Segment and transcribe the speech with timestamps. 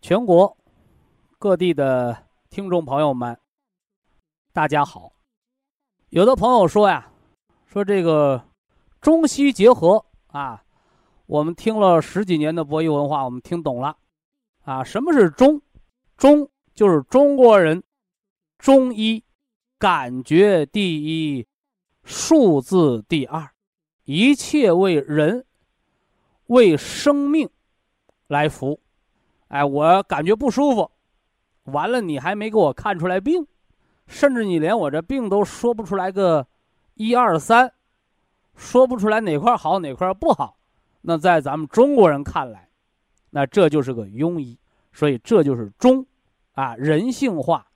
[0.00, 0.56] 全国
[1.38, 2.16] 各地的
[2.50, 3.36] 听众朋友们，
[4.52, 5.12] 大家好。
[6.10, 7.10] 有的朋友说呀，
[7.66, 8.42] 说这个
[9.00, 10.62] 中西结合啊，
[11.26, 13.96] 我们听了十几年的博弈文化，我们听懂了
[14.62, 14.84] 啊。
[14.84, 15.60] 什么是中？
[16.16, 17.82] 中就是中国人
[18.56, 19.22] 中医
[19.78, 21.02] 感觉第
[21.36, 21.46] 一，
[22.04, 23.50] 数字第二，
[24.04, 25.44] 一切为人
[26.46, 27.50] 为生命
[28.28, 28.80] 来服务。
[29.48, 30.90] 哎，我感觉不舒服，
[31.64, 33.46] 完了你还没给我看出来病，
[34.06, 36.46] 甚至你连我这病都说不出来个
[36.94, 37.72] 一二三，
[38.54, 40.58] 说不出来哪块好哪块不好，
[41.00, 42.68] 那在咱们中国人看来，
[43.30, 44.58] 那这就是个庸医，
[44.92, 46.06] 所以这就是中，
[46.52, 47.66] 啊，人性化、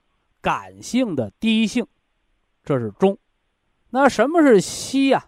[0.41, 1.87] 感性的第一性，
[2.63, 3.17] 这是中。
[3.91, 5.27] 那什么是西呀？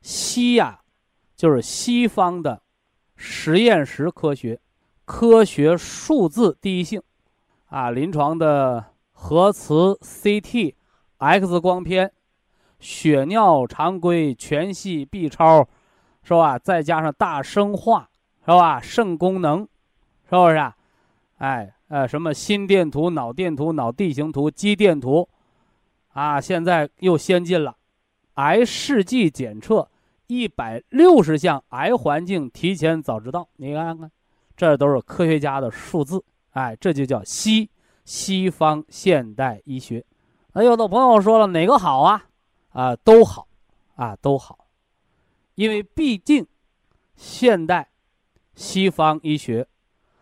[0.00, 0.80] 西呀，
[1.34, 2.62] 就是西方的
[3.16, 4.60] 实验室科学。
[5.14, 7.02] 科学数字第一性，
[7.66, 8.82] 啊，临床的
[9.12, 10.74] 核磁、CT、
[11.18, 12.10] X 光片、
[12.80, 15.68] 血尿常规、全系 B 超，
[16.22, 16.58] 是吧？
[16.58, 18.08] 再加上大生化，
[18.40, 18.80] 是吧？
[18.80, 19.60] 肾功能，
[20.24, 20.56] 是不是？
[20.56, 20.74] 啊？
[21.36, 25.28] 哎，呃，什么心电图、脑电图、脑地形图、肌电图，
[26.14, 27.76] 啊，现在又先进了，
[28.36, 29.90] 癌试剂检测，
[30.26, 34.10] 一百六十项癌环境提前早知道，你看看。
[34.62, 37.68] 这都是科学家的数字，哎，这就叫西
[38.04, 40.04] 西方现代医学。
[40.52, 42.24] 那有的朋友说了，哪个好啊？
[42.68, 43.48] 啊，都好，
[43.96, 44.66] 啊，都好，
[45.56, 46.46] 因为毕竟
[47.16, 47.90] 现代
[48.54, 49.66] 西方医学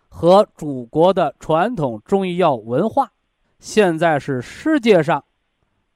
[0.08, 3.12] 和祖国的传统中医药文化，
[3.58, 5.22] 现在是世界上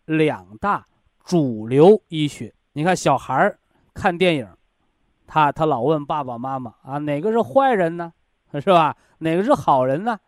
[0.04, 0.86] 两大
[1.24, 2.52] 主流医学。
[2.74, 3.58] 你看，小孩儿
[3.94, 4.46] 看电影，
[5.26, 8.12] 他他老问爸爸妈妈啊，哪个是坏人呢？
[8.60, 8.96] 是吧？
[9.18, 10.18] 哪个是好人呢？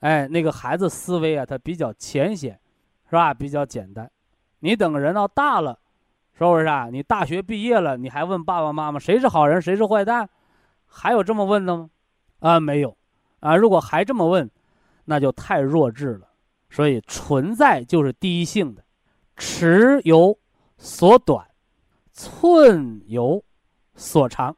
[0.00, 2.58] 哎，那个孩子思维啊，他比较浅显，
[3.08, 3.32] 是吧？
[3.34, 4.10] 比较简单。
[4.60, 5.78] 你等人到大了，
[6.32, 6.88] 是不是啊？
[6.90, 10.28] 你大学毕业了，你还问爸爸妈妈谁是好人，谁是坏蛋？
[10.86, 11.90] 还有这么问的吗？
[12.40, 12.96] 啊，没有。
[13.40, 14.50] 啊，如果还这么问，
[15.04, 16.28] 那就太弱智了。
[16.68, 18.84] 所以存在就是第一性的，
[19.36, 20.38] 尺有
[20.78, 21.46] 所短，
[22.12, 23.44] 寸有
[23.94, 24.56] 所长，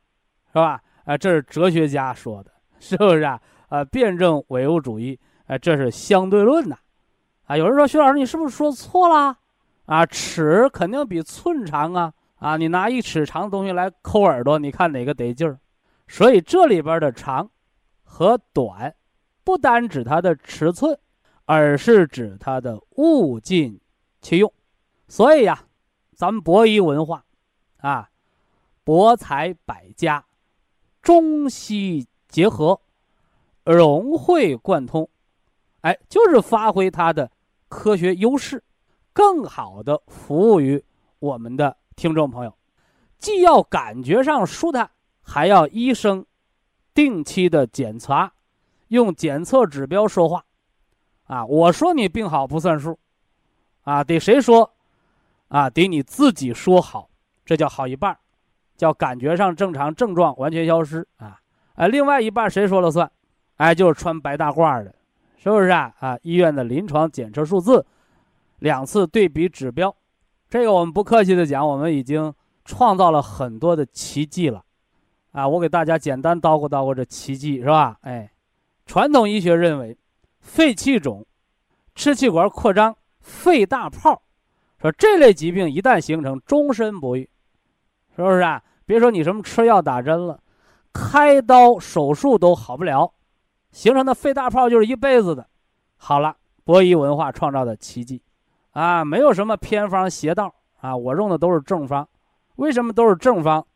[0.49, 0.82] 是吧？
[1.04, 2.51] 啊，这是哲学家说的。
[2.82, 3.41] 是不是啊？
[3.69, 5.16] 啊，辩证唯物主义，
[5.47, 6.76] 啊，这是相对论呐，
[7.44, 9.38] 啊，有人说徐老师，你是不是说错了？
[9.87, 15.60] 啊，尺肯定比寸长啊，啊，你拿一尺长的东西来抠耳朵，你看哪个得劲儿？
[16.09, 17.48] 所以这里边的长
[18.03, 18.93] 和短，
[19.44, 20.99] 不单指它的尺寸，
[21.44, 23.81] 而是指它的物尽
[24.20, 24.53] 其用。
[25.06, 25.66] 所以呀，
[26.16, 27.25] 咱们博弈文化，
[27.78, 28.10] 啊，
[28.82, 30.25] 博采百家，
[31.00, 32.09] 中西。
[32.32, 32.81] 结合，
[33.62, 35.09] 融会贯通，
[35.82, 37.31] 哎，就是发挥它的
[37.69, 38.65] 科学优势，
[39.12, 40.82] 更好的服务于
[41.19, 42.53] 我们的听众朋友。
[43.19, 46.25] 既要感觉上舒坦，还要医生
[46.94, 48.32] 定期的检查，
[48.88, 50.43] 用检测指标说话。
[51.25, 52.99] 啊，我说你病好不算数，
[53.82, 54.73] 啊，得谁说？
[55.49, 57.11] 啊，得你自己说好，
[57.44, 58.19] 这叫好一半，
[58.75, 61.38] 叫感觉上正常，症状完全消失啊。
[61.74, 63.10] 哎，另外一半谁说了算？
[63.56, 64.94] 哎，就是穿白大褂的，
[65.36, 65.92] 是不是啊？
[66.00, 67.84] 啊，医院的临床检测数字，
[68.58, 69.94] 两次对比指标，
[70.50, 72.32] 这个我们不客气的讲，我们已经
[72.64, 74.62] 创造了很多的奇迹了。
[75.30, 77.96] 啊，我给大家简单叨咕叨咕这奇迹，是吧？
[78.02, 78.30] 哎，
[78.84, 79.96] 传统医学认为，
[80.40, 81.24] 肺气肿、
[81.94, 84.20] 支气管扩张、肺大泡，
[84.80, 87.30] 说这类疾病一旦形成，终身不愈，
[88.14, 88.62] 是不是啊？
[88.84, 90.38] 别说你什么吃药打针了。
[90.93, 93.12] 开刀手术都好不了，
[93.71, 95.47] 形成的肺大泡就是一辈子的，
[95.97, 98.23] 好了，博弈文化创造的奇迹，
[98.73, 102.06] 啊，没有什么偏方邪道啊，我用的都是正方。
[102.56, 103.67] 为什么都是正方？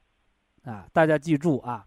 [0.64, 1.86] 啊，大家记住啊，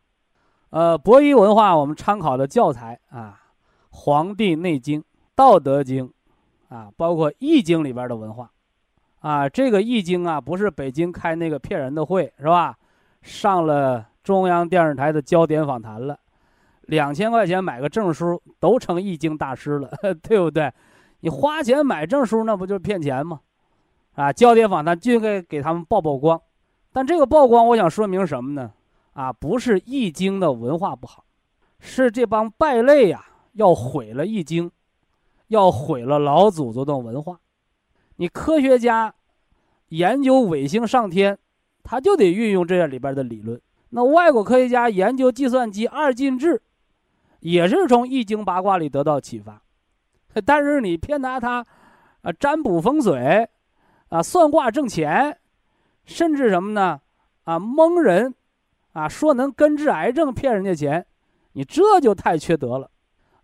[0.71, 3.39] 呃，博弈文化我们参考的教材啊，
[3.91, 4.99] 《黄帝内经》
[5.35, 6.11] 《道德经》，
[6.75, 8.51] 啊，包括《易经》里边的文化，
[9.19, 12.75] 啊，这个《易经》啊，不是北京开那个骗人的会是吧？
[13.21, 16.19] 上了中央电视台的焦点访谈了。
[16.83, 19.89] 两千块钱买个证书都成易经大师了，
[20.21, 20.71] 对不对？
[21.21, 23.39] 你花钱买证书，那不就是骗钱吗？
[24.13, 26.39] 啊，焦点访谈就应该给他们曝曝光。
[26.93, 28.71] 但这个曝光，我想说明什么呢？
[29.13, 31.25] 啊，不是易经的文化不好，
[31.79, 34.69] 是这帮败类呀要毁了易经，
[35.47, 37.39] 要毁了老祖宗的文化。
[38.17, 39.11] 你科学家
[39.87, 41.35] 研究卫星上天，
[41.81, 43.59] 他就得运用这里边的理论。
[43.89, 46.61] 那外国科学家研究计算机二进制。
[47.41, 49.61] 也是从易经八卦里得到启发，
[50.45, 51.65] 但是你偏拿它，
[52.21, 53.47] 啊，占卜风水，
[54.09, 55.39] 啊，算卦挣钱，
[56.03, 56.99] 甚至什么呢？
[57.45, 58.35] 啊，蒙人，
[58.91, 61.05] 啊，说能根治癌症骗人家钱，
[61.53, 62.91] 你这就太缺德了，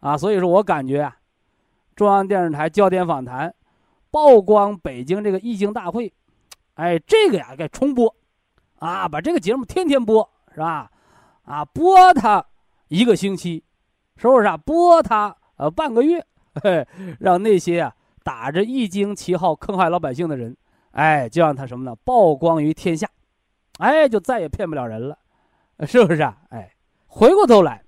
[0.01, 1.15] 啊，所以说我感觉啊，
[1.95, 3.55] 中央电视台焦点访谈，
[4.11, 6.13] 曝光北京这个易经大会，
[6.73, 8.13] 哎，这个呀该重播，
[8.79, 10.89] 啊，把这个节目天天播，是吧？
[11.43, 12.43] 啊，播它
[12.87, 13.63] 一个星期。
[14.17, 14.55] 是不是啊？
[14.55, 16.25] 播他呃半个月，
[16.63, 16.87] 嘿，
[17.19, 17.93] 让那些啊
[18.23, 20.55] 打着易经旗号坑害老百姓的人，
[20.91, 21.93] 哎，就让他什么呢？
[22.05, 23.09] 曝光于天下，
[23.79, 25.19] 哎，就再也骗不了人了，
[25.85, 26.37] 是不是啊？
[26.47, 26.73] 哎，
[27.07, 27.83] 回过头来，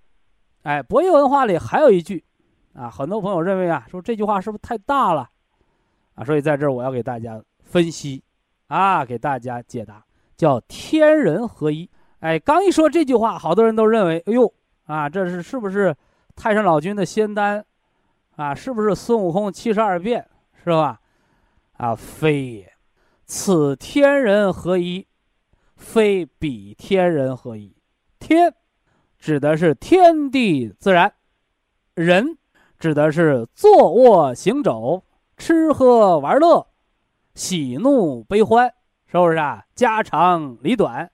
[0.64, 2.26] 哎，博弈文化里还有一句，
[2.74, 5.30] 啊，很多朋友认为啊，说这句话是不是太大了？
[6.16, 8.22] 啊，所以在这儿我要给大家分析，
[8.68, 10.04] 啊，给大家解答，
[10.36, 11.90] 叫天人合一。
[12.20, 14.52] 哎，刚一说这句话，好多人都认为，哎呦，
[14.86, 15.96] 啊，这是是不是？
[16.36, 17.66] 太上老君的仙丹，
[18.36, 20.28] 啊，是不是孙悟空七十二变，
[20.64, 21.00] 是吧？
[21.78, 22.74] 啊，非也，
[23.26, 25.08] 此天人合一，
[25.76, 27.76] 非彼天人合一。
[28.20, 28.54] 天，
[29.18, 31.10] 指的是天地自然；
[31.96, 32.38] 人，
[32.78, 35.04] 指的是坐卧行走、
[35.38, 36.68] 吃喝玩乐、
[37.34, 38.72] 喜怒悲欢，
[39.08, 39.64] 是不是啊？
[39.74, 41.10] 家长里短，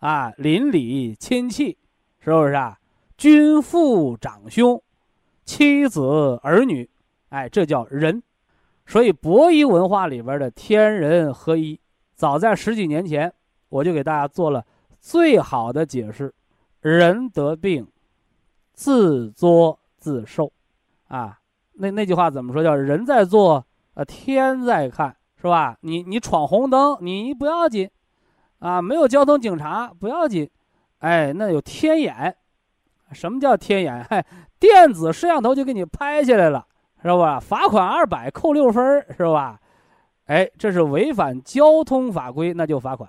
[0.00, 1.76] 啊，邻里亲戚，
[2.20, 2.78] 是不是啊？
[3.16, 4.80] 君父长兄，
[5.44, 6.88] 妻子儿女，
[7.30, 8.22] 哎，这叫人。
[8.86, 11.80] 所以博弈文化里边的天人合一，
[12.14, 13.32] 早在十几年前，
[13.68, 14.64] 我就给大家做了
[15.00, 16.32] 最好的解释：
[16.80, 17.86] 人得病，
[18.72, 20.52] 自作自受。
[21.08, 21.38] 啊，
[21.74, 22.62] 那那句话怎么说？
[22.62, 25.76] 叫人在做，呃，天在看，是吧？
[25.80, 27.90] 你你闯红灯，你不要紧，
[28.58, 30.48] 啊，没有交通警察不要紧，
[30.98, 32.36] 哎，那有天眼。
[33.12, 34.04] 什么叫天眼？
[34.10, 34.24] 嗨，
[34.58, 36.66] 电子摄像头就给你拍下来了，
[37.02, 37.40] 是吧？
[37.40, 39.58] 罚款二百，扣六分，是吧？
[40.26, 43.08] 哎，这是违反交通法规，那就罚款。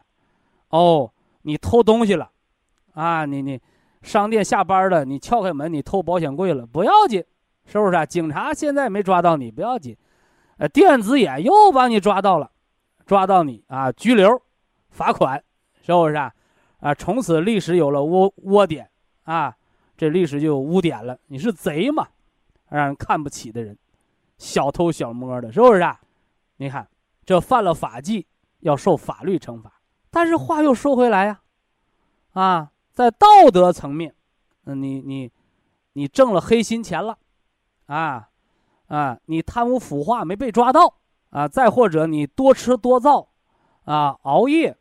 [0.69, 1.12] 哦，
[1.42, 2.30] 你偷东西了，
[2.94, 3.60] 啊，你你
[4.01, 7.22] 商店下班了，你撬开门，你偷保险柜了，不要紧，
[7.66, 8.06] 是不是？
[8.06, 9.98] 警察现在没抓到你，不要紧，
[10.60, 12.50] 呃，电子眼又把你抓到了，
[13.06, 14.42] 抓到你啊，拘留，
[14.89, 15.44] 罚款，
[15.81, 16.33] 是不是啊？
[16.80, 18.89] 啊，从此历史有了窝窝点
[19.24, 19.56] 啊。
[19.97, 22.07] 这历史就有污点了，你是贼嘛，
[22.69, 23.77] 让人看不起的人，
[24.38, 26.00] 小偷小摸的，是不是啊？
[26.55, 26.88] 你看，
[27.25, 28.25] 这犯了法纪
[28.62, 29.81] 要受法律惩罚。
[30.10, 31.41] 但是话又说回来呀，
[32.31, 34.15] 啊，在道德层面，
[34.63, 35.29] 嗯，你你
[35.91, 37.17] 你挣了黑心钱了，
[37.88, 38.29] 啊
[38.88, 40.96] 啊，你贪污腐化没被抓到
[41.29, 43.27] 啊，再或者你多吃多造，
[43.89, 44.77] 啊，熬夜，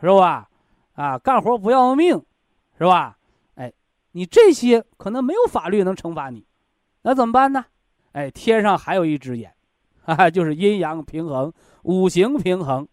[0.00, 0.50] 是吧？
[0.94, 2.20] 啊，干活不要命，
[2.76, 3.16] 是吧？
[3.54, 3.72] 哎
[4.10, 6.44] 你这些可能没有法律能惩罚你，
[7.02, 7.64] 那怎么办呢？
[8.10, 9.54] 哎，天上还有一只眼，
[10.02, 12.88] 哈啊，就是阴阳平衡、五行平衡、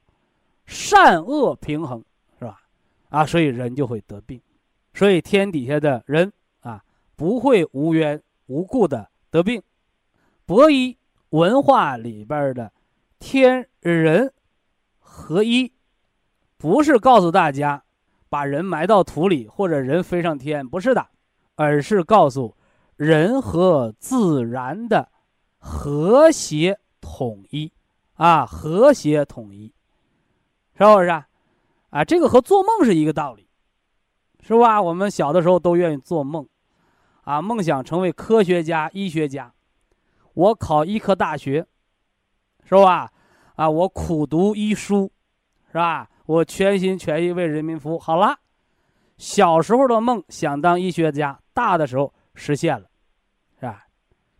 [0.68, 2.06] 善恶平衡，
[2.38, 2.62] 是吧？
[3.10, 4.40] 啊，所以人就会得病，
[4.94, 6.32] 所以天底下的人
[6.62, 6.84] 啊，
[7.16, 9.64] 不会无缘无故的得病。
[10.46, 10.96] 博弈
[11.30, 12.72] 文化里边的
[13.18, 14.32] 天人
[15.16, 15.72] 合一，
[16.58, 17.84] 不是告诉大家
[18.28, 21.08] 把人埋到土里或者人飞上天，不是的。
[21.58, 22.54] 而是告诉
[22.98, 25.10] 人和自然的
[25.58, 27.72] 和谐统一
[28.16, 29.74] 啊，和谐统一，
[30.78, 32.04] 是不是啊？
[32.06, 33.48] 这个和做梦是一个道理，
[34.42, 34.82] 是吧？
[34.82, 36.46] 我们小的时候都愿意做梦，
[37.24, 39.54] 啊，梦想成为科学家、医学家。
[40.34, 41.66] 我考医科大学，
[42.66, 43.10] 是吧？
[43.56, 45.12] 啊，我苦读医书，
[45.68, 46.10] 是吧？
[46.26, 48.00] 我全心全意为人民服务。
[48.00, 48.38] 好了，
[49.18, 51.40] 小时候的梦想当医学家。
[51.54, 52.86] 大的时候实现了，
[53.60, 53.86] 是吧？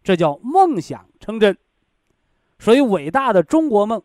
[0.04, 1.58] 这叫梦想成真。
[2.60, 4.02] 所以，伟大的中国梦，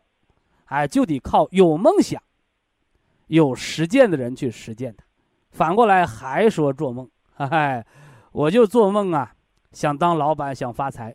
[0.65, 2.21] 哎，就得靠有梦想、
[3.27, 5.03] 有实践的人去实践它。
[5.49, 7.85] 反过来还说做梦，嗨，
[8.31, 9.35] 我就做梦啊，
[9.73, 11.13] 想当老板，想发财，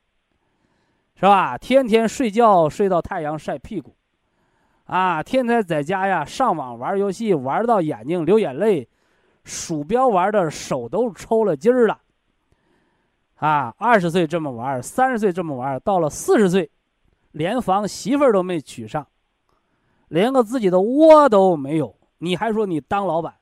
[1.16, 1.56] 是吧？
[1.56, 3.96] 天天睡觉睡到太阳晒屁股，
[4.85, 8.87] 啊，天天在家呀上网玩游戏，玩到眼睛流眼泪，
[9.42, 11.99] 鼠标玩的手都抽了筋了。
[13.37, 16.70] 啊，二十岁这么玩，三十岁这么玩，到了四十岁。
[17.32, 19.06] 连房媳妇儿都没娶上，
[20.08, 23.35] 连个自己的窝都没有，你还说你当老板？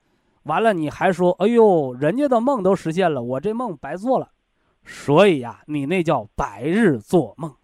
[0.44, 4.30] 完了，你还说，哎呦，人家的梦都实现了，我这梦白做了。
[4.84, 7.54] 所以呀，你那叫白日做梦。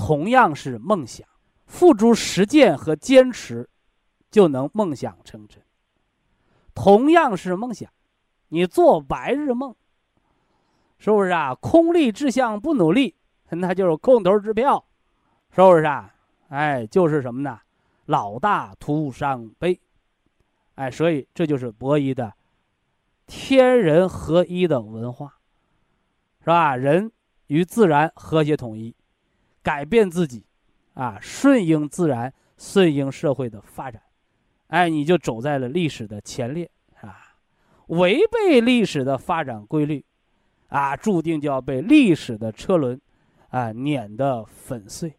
[0.00, 1.28] 同样是梦想，
[1.66, 3.68] 付诸实践和坚持，
[4.30, 5.62] 就能梦想成真。
[6.74, 7.92] 同样是梦想，
[8.48, 9.76] 你做白日梦，
[10.96, 11.54] 是不是啊？
[11.54, 13.14] 空立志向不努力，
[13.50, 14.86] 那就是空头支票。
[15.50, 16.14] 是不是啊？
[16.48, 17.60] 哎，就是什么呢？
[18.06, 19.78] 老大徒伤悲，
[20.76, 22.32] 哎，所以这就是博弈的
[23.26, 25.36] 天人合一的文化，
[26.40, 26.74] 是吧？
[26.74, 27.12] 人
[27.48, 28.96] 与自然和谐统一，
[29.62, 30.44] 改变自己，
[30.94, 34.02] 啊，顺应自然，顺应社会的发展，
[34.68, 37.36] 哎，你就走在了历史的前列啊！
[37.86, 40.04] 违背历史的发展规律，
[40.68, 43.00] 啊，注定就要被历史的车轮
[43.48, 45.16] 啊碾得粉碎。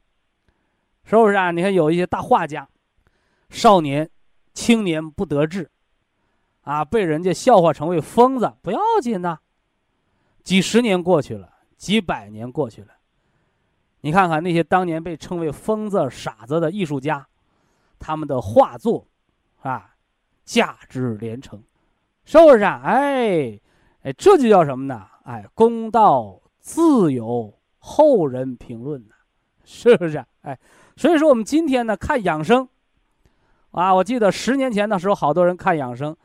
[1.03, 1.51] 是不是啊？
[1.51, 2.69] 你看有一些大画家，
[3.49, 4.09] 少年、
[4.53, 5.69] 青年不得志，
[6.61, 9.39] 啊，被人家笑话成为疯子，不要紧呐。
[10.43, 12.93] 几十年过去了，几百年过去了，
[14.01, 17.25] 你看看那些当年被称为疯子、傻子的艺术家，
[17.97, 19.07] 他们的画作，
[19.61, 19.95] 啊，
[20.43, 21.61] 价值连城，
[22.25, 22.63] 是不是？
[22.63, 23.59] 哎，
[24.03, 25.07] 哎，这就叫什么呢？
[25.23, 29.13] 哎，公道自有后人评论呢，
[29.63, 30.23] 是不是？
[30.41, 30.57] 哎。
[30.97, 32.67] 所以说，我们今天呢看养生，
[33.71, 36.15] 啊，我记得十年前的时候，好多人看养生，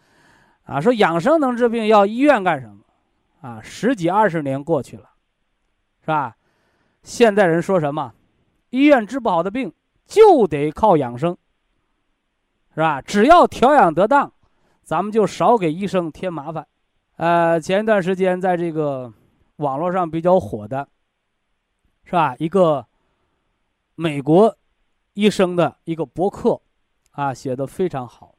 [0.64, 2.80] 啊，说养生能治病，要医院干什么？
[3.40, 5.09] 啊，十几二十年过去了，
[6.00, 6.37] 是吧？
[7.06, 8.12] 现在人说什么？
[8.70, 9.72] 医院治不好的病
[10.06, 11.38] 就得靠养生，
[12.75, 13.00] 是吧？
[13.00, 14.32] 只要调养得当，
[14.82, 16.66] 咱们就少给医生添麻烦。
[17.14, 19.12] 呃，前一段时间在这个
[19.58, 20.88] 网络上比较火的，
[22.02, 22.34] 是吧？
[22.38, 22.84] 一个
[23.94, 24.54] 美国。
[25.14, 26.60] 医生的一个博客，
[27.12, 28.34] 啊，写的非常好，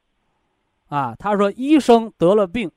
[0.89, 2.71] 啊，他说医生得了病，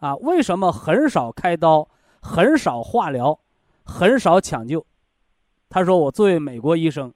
[0.00, 1.88] 啊，为什么很少开刀，
[2.20, 3.40] 很少化疗，
[3.88, 4.84] 很少抢救？
[5.70, 7.12] 他说我作为美国医生，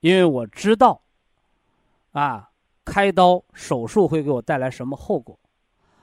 [0.00, 1.02] 因为我知道，
[2.12, 2.50] 啊，
[2.84, 5.38] 开刀手术会给我带来什么后果，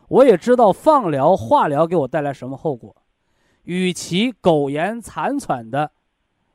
[0.08, 2.96] 我也知道放疗化疗给我带来什么后果，
[3.64, 5.92] 与其苟延残喘的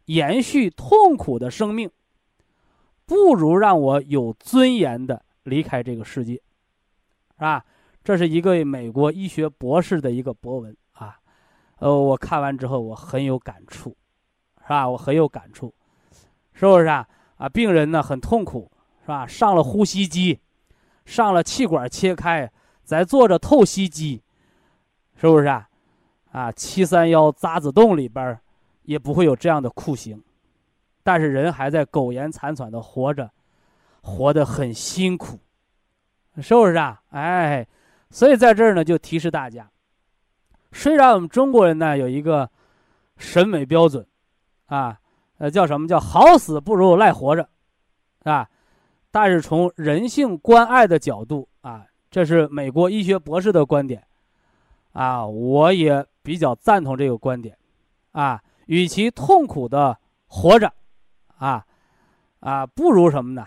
[0.07, 1.91] 延续痛苦的生命。
[3.07, 7.65] 不如让我有尊严的离开这个世界，是吧？
[8.03, 10.75] 这是一个美国医学博士的一个博文，
[11.79, 13.97] 呃，我看完之后我很有感触，
[14.63, 14.89] 是吧？
[14.89, 15.75] 我很有感触，
[16.53, 17.07] 是不是啊？
[17.37, 18.71] 啊，病人呢很痛苦，
[19.03, 19.27] 是吧？
[19.27, 20.41] 上了呼吸机，
[21.05, 22.51] 上了气管切开，
[22.85, 24.23] 在做着透析机，
[25.17, 25.69] 是不是啊？
[26.33, 28.39] 啊，七三幺渣滓洞里边
[28.83, 30.23] 也不会有这样的酷刑。
[31.03, 33.31] 但是人还在苟延残喘的活着，
[34.01, 35.39] 活得很辛苦，
[36.41, 37.03] 是不是啊？
[37.11, 37.67] 哎，
[38.11, 39.71] 所以在这儿呢，就提示大家，
[40.75, 42.51] 虽然我们中国人呢有一个
[43.17, 44.05] 审美标准，
[44.67, 45.01] 啊，
[45.39, 47.49] 呃，叫什么叫好死不如赖活着，
[48.25, 48.51] 啊，
[49.11, 54.05] 但是从人性关爱的角度啊，这是美国医学博士的观点，
[54.93, 57.57] 啊，我也比较赞同这个观点，
[58.13, 60.71] 啊，与其痛苦的活着。
[61.37, 61.67] 啊，
[62.41, 63.47] 啊，不如什么呢？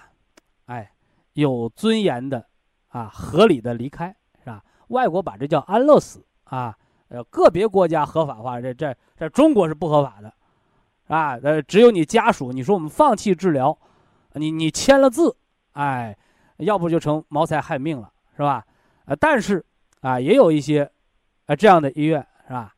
[0.65, 0.91] 哎，
[1.33, 2.45] 有尊严的，
[2.89, 4.63] 啊，合理的离开，是吧？
[4.89, 6.77] 外国把这叫安乐死啊，
[7.09, 10.33] 呃，个别国家合法化，这这在中国是不合法的，
[11.07, 13.77] 啊，呃，只有你家属，你说我们放弃治疗，
[14.33, 15.35] 你你签了字，
[15.73, 16.17] 哎，
[16.57, 18.65] 要不就成谋财害命了，是吧？
[19.05, 19.65] 呃，但是
[20.01, 20.89] 啊，也有一些，
[21.45, 22.73] 啊，这样的医院，是吧？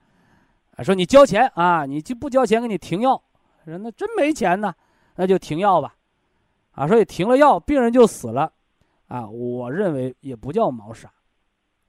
[0.76, 3.22] 啊说你交钱啊，你就不交钱给你停药，
[3.66, 4.74] 说那真没钱呢。
[5.16, 5.94] 那就停药吧，
[6.72, 8.50] 啊，所以停了药，病人就死了，
[9.10, 11.12] 啊，我认为也不叫谋杀，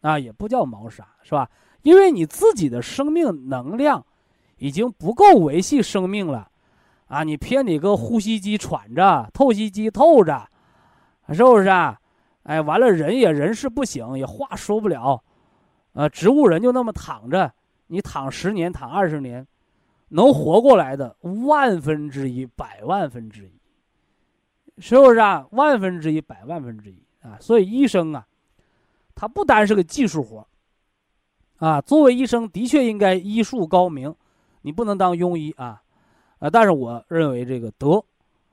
[0.01, 1.49] 啊，也不叫毛杀，是吧？
[1.83, 4.05] 因为你自己的生命能量
[4.59, 6.51] 已经不够维系生命了，
[7.07, 10.47] 啊，你偏你个呼吸机喘着，透析机透着，
[11.33, 11.99] 是不是啊？
[12.43, 15.23] 哎，完了人也人事不省，也话说不了，
[15.93, 17.53] 呃，植物人就那么躺着，
[17.87, 19.47] 你躺十年，躺二十年，
[20.09, 21.15] 能活过来的
[21.47, 23.53] 万分之一、百万分之一，
[24.81, 25.47] 是不是啊？
[25.53, 27.37] 万分之一、百万分之一啊！
[27.41, 28.27] 所以医生啊，
[29.21, 30.49] 他不单是个技术活
[31.59, 31.79] 啊。
[31.79, 34.15] 作为医生，的确应该医术高明，
[34.63, 35.83] 你不能当庸医啊。
[36.39, 38.03] 啊，但是我认为这个德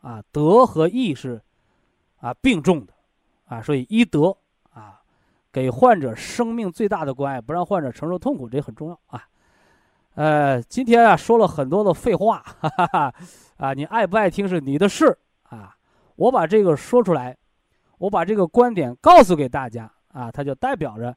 [0.02, 1.42] 啊，德和义是
[2.20, 2.92] 啊并重的
[3.46, 3.62] 啊。
[3.62, 4.36] 所以医德
[4.74, 5.00] 啊，
[5.54, 9.24] 给患者生命最大的关爱，不让患者承受痛苦，这很重要啊。
[10.16, 13.14] 呃，今天啊说了很多的废话，哈哈，
[13.56, 15.74] 啊，你爱不爱听是你的事啊。
[16.18, 17.38] 我把这个说出来，
[18.00, 21.16] 我把这个观点告诉给大家啊，它就代表着，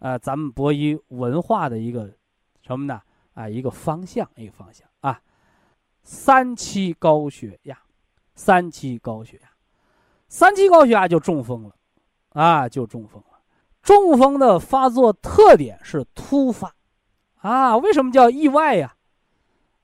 [0.00, 2.10] 呃，咱们博医文化的一个
[2.60, 3.00] 什么呢？
[3.32, 5.18] 啊，一个方向，一个方向啊。
[6.02, 7.78] 三期高血压，
[8.34, 9.48] 三期高血压，
[10.28, 11.74] 三期高血压就中风了，
[12.34, 13.38] 啊，就中风了。
[13.80, 16.74] 中风的发作特点是突发。
[17.36, 18.94] 啊，为什么叫意外呀？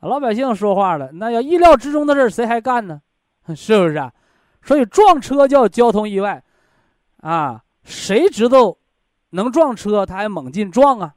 [0.00, 3.00] 老百姓说话了，那要意料之中的事谁还干呢？
[3.56, 4.12] 是不是啊？
[4.62, 6.44] 所以撞车叫交通意外，
[7.22, 8.76] 啊，谁知道
[9.30, 11.14] 能撞车他还猛劲撞啊？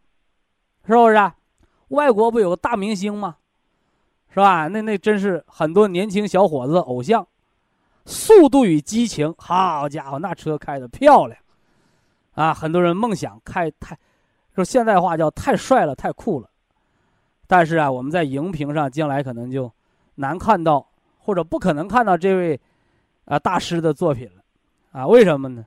[0.87, 1.15] 是不是？
[1.15, 1.35] 啊？
[1.89, 3.35] 外国不有个大明星吗？
[4.29, 4.69] 是吧？
[4.69, 7.21] 那那真是很多年轻小伙子偶像，
[8.05, 11.37] 《速度与激情》，好家伙，那车开的漂亮，
[12.35, 13.97] 啊，很多人梦想开太。
[14.55, 16.49] 说现代话叫太帅了，太酷了，
[17.47, 19.71] 但是啊，我们在荧屏上将来可能就
[20.15, 20.87] 难看到，
[21.19, 22.59] 或者不可能看到这位
[23.25, 24.41] 啊大师的作品了，
[24.91, 25.65] 啊，为什么呢？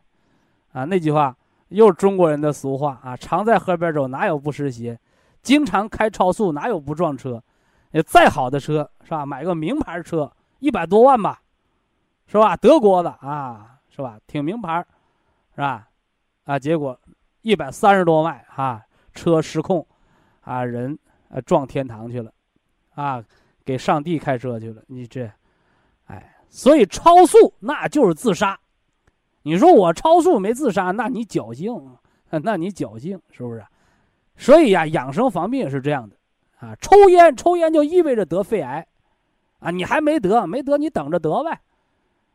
[0.74, 1.34] 啊，那句话
[1.68, 4.98] 又是中国人的俗话啊，常在河边走，哪有不湿鞋？
[5.40, 7.42] 经常开超速，哪有不撞车？
[8.06, 9.24] 再好的车是吧？
[9.24, 11.40] 买个名牌车一百多万吧，
[12.26, 12.56] 是吧？
[12.56, 14.18] 德国的啊，是吧？
[14.26, 14.84] 挺名牌，
[15.54, 15.88] 是吧？
[16.44, 16.98] 啊，结果。
[17.42, 19.86] 一百三十多万啊，车失控，
[20.40, 22.32] 啊，人呃撞天堂去了，
[22.94, 23.22] 啊，
[23.66, 24.82] 给上帝开车去了。
[24.86, 25.30] 你这，
[26.06, 28.58] 哎，所以超速那就是自杀。
[29.44, 31.96] 你说我超速没自杀，那你侥幸，
[32.42, 33.64] 那你侥幸是不是？
[34.36, 36.16] 所以呀，养生防病是这样的
[36.58, 36.74] 啊。
[36.80, 38.86] 抽烟，抽烟就意味着得肺癌，
[39.60, 41.60] 啊，你还没得，没得你等着得呗，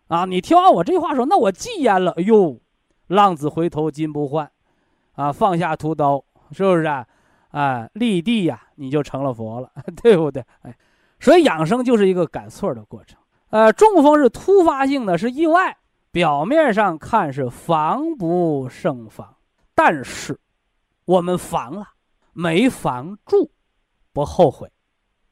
[0.08, 2.12] 啊，你听完我这话说，那我戒烟了。
[2.12, 2.60] 哎呦，
[3.08, 4.50] 浪子回头金不换。
[5.14, 7.06] 啊，放下屠刀，是不是啊？
[7.50, 9.70] 啊，立地呀，你就成了佛了，
[10.02, 10.42] 对不对？
[10.62, 10.74] 哎，
[11.20, 13.20] 所以养生就是一个改错的过程。
[13.50, 15.76] 呃，中风是突发性的，是意外，
[16.12, 19.36] 表面上看是防不胜防，
[19.76, 20.40] 但是
[21.06, 21.90] 我们防了，
[22.34, 23.52] 没防住，
[24.12, 24.72] 不后悔。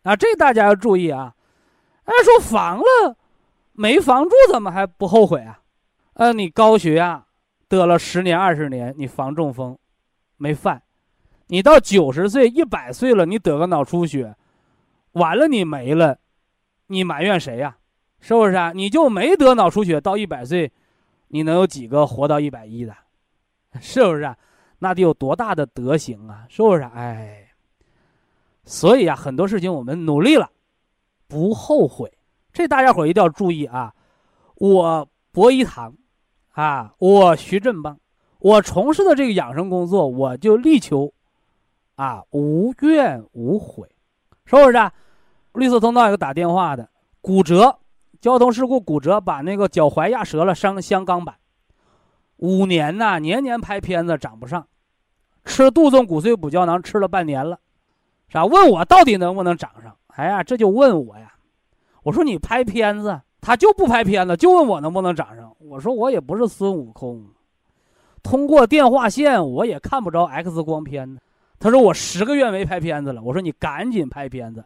[0.03, 1.35] 啊，这大家要注意啊。
[2.03, 3.17] 哎，说防了，
[3.73, 5.61] 没防住，怎么还不后悔啊？
[6.13, 7.25] 呃，你高血压。
[7.69, 9.77] 得了十年二十年，你防中风
[10.37, 10.81] 没犯，
[11.47, 14.37] 你到九十岁一百岁了，你得个脑出血，
[15.11, 16.17] 完了你没了，
[16.85, 17.75] 你埋怨谁呀？
[18.27, 18.73] 是不是啊？
[18.75, 20.69] 你就没得脑出血，到一百岁，
[21.29, 22.93] 你能有几个活到一百一的？
[23.79, 24.37] 是不是啊？
[24.79, 26.45] 那得有多大的德行啊？
[26.49, 26.81] 是不是？
[26.93, 27.47] 哎，
[28.65, 30.51] 所以啊，很多事情我们努力了，
[31.29, 32.11] 不后悔，
[32.51, 33.95] 这大家伙一定要注意啊！
[34.55, 35.95] 我博一堂。
[36.51, 37.97] 啊，我徐振邦，
[38.39, 41.13] 我从事的这个养生工作，我就力求，
[41.95, 43.87] 啊，无怨无悔，
[44.43, 44.75] 是不是？
[44.75, 44.91] 啊？
[45.53, 46.89] 绿色通道有个打电话的，
[47.21, 47.79] 骨折，
[48.19, 51.35] 交通事故骨折，把那个脚踝压折了，伤镶钢板，
[52.37, 54.67] 五年呐，年年拍片子长不上，
[55.45, 57.59] 吃杜仲骨髓补胶囊吃了半年了，
[58.29, 58.45] 是吧？
[58.45, 59.95] 问我到底能不能长上？
[60.07, 61.33] 哎呀，这就问我呀，
[62.03, 63.21] 我说你拍片子。
[63.39, 65.55] 他就不拍片子，就问我能不能长上。
[65.59, 67.23] 我说我也不是孙悟空，
[68.21, 71.21] 通过电话线我也看不着 X 光片呢。
[71.57, 73.21] 他说我十个月没拍片子了。
[73.21, 74.65] 我说你赶紧拍片子，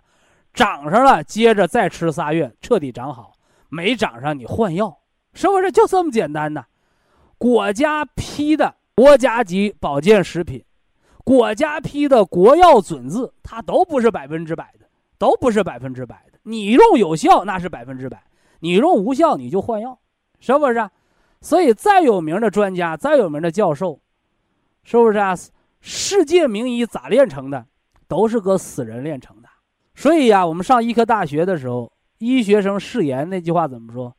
[0.54, 3.34] 长上了接着再吃仨月彻底长好，
[3.72, 5.00] 没长上你换药，
[5.34, 6.66] 是不是就这么简单呢？
[7.38, 10.64] 国家批的国家级保健食品，
[11.24, 14.86] 国家批的国药准字，它都不是百分之百的，
[15.18, 16.38] 都不是百分之百的。
[16.44, 18.22] 你用有效那是百分之百。
[18.60, 19.98] 你用无效，你就换药，
[20.40, 20.90] 是不是？
[21.40, 24.02] 所以再有名的专家，再有名的教授，
[24.84, 25.34] 是不是啊？
[25.80, 27.66] 世界名医咋练成的？
[28.08, 29.50] 都是个死人练成的。
[29.96, 34.16] 所以呀，我们上医科大学的时候，医学生誓言那句话怎么说？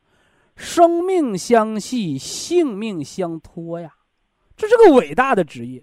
[0.54, 3.94] 生命相系，性命相托呀，
[4.54, 5.82] 这是个伟大的职业。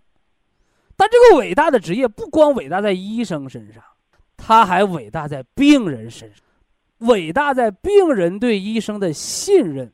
[0.96, 3.82] 但这个伟大的职业不光伟大在医生身上，
[4.38, 6.44] 他还伟大在病人身上。
[7.08, 9.94] 伟大在病人对医生的信任，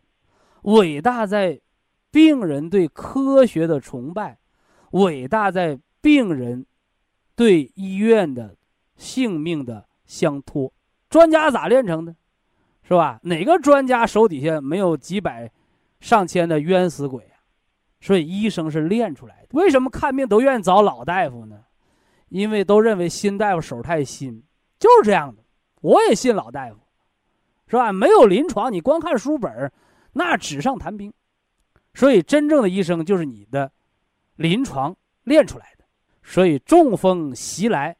[0.64, 1.62] 伟大在
[2.10, 4.40] 病人对科学的崇拜，
[4.92, 6.66] 伟大在病人
[7.36, 8.56] 对医院的
[8.98, 10.74] 性命的相托。
[11.16, 12.14] 专家咋练成的？
[12.84, 13.22] 是吧？
[13.24, 15.50] 哪个专家手底下没有几百、
[16.02, 17.40] 上千的冤死鬼啊？
[18.02, 19.48] 所以医生是练出来的。
[19.52, 21.58] 为什么看病都愿意找老大夫呢？
[22.28, 24.44] 因为都认为新大夫手太新，
[24.78, 25.42] 就是这样的。
[25.80, 26.80] 我也信老大夫，
[27.68, 27.94] 是吧？
[27.94, 29.72] 没有临床，你光看书本
[30.12, 31.14] 那纸上谈兵。
[31.94, 33.72] 所以真正的医生就是你的
[34.36, 35.86] 临床练出来的。
[36.24, 37.96] 所以中风袭来，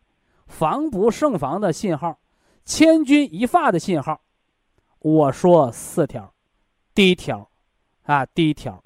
[0.48, 2.20] 防不胜防的信号，
[2.66, 4.22] 千钧一发的信号。
[5.00, 6.34] 我说四条，
[6.96, 7.50] 第一条，
[8.04, 8.84] 啊，第一条，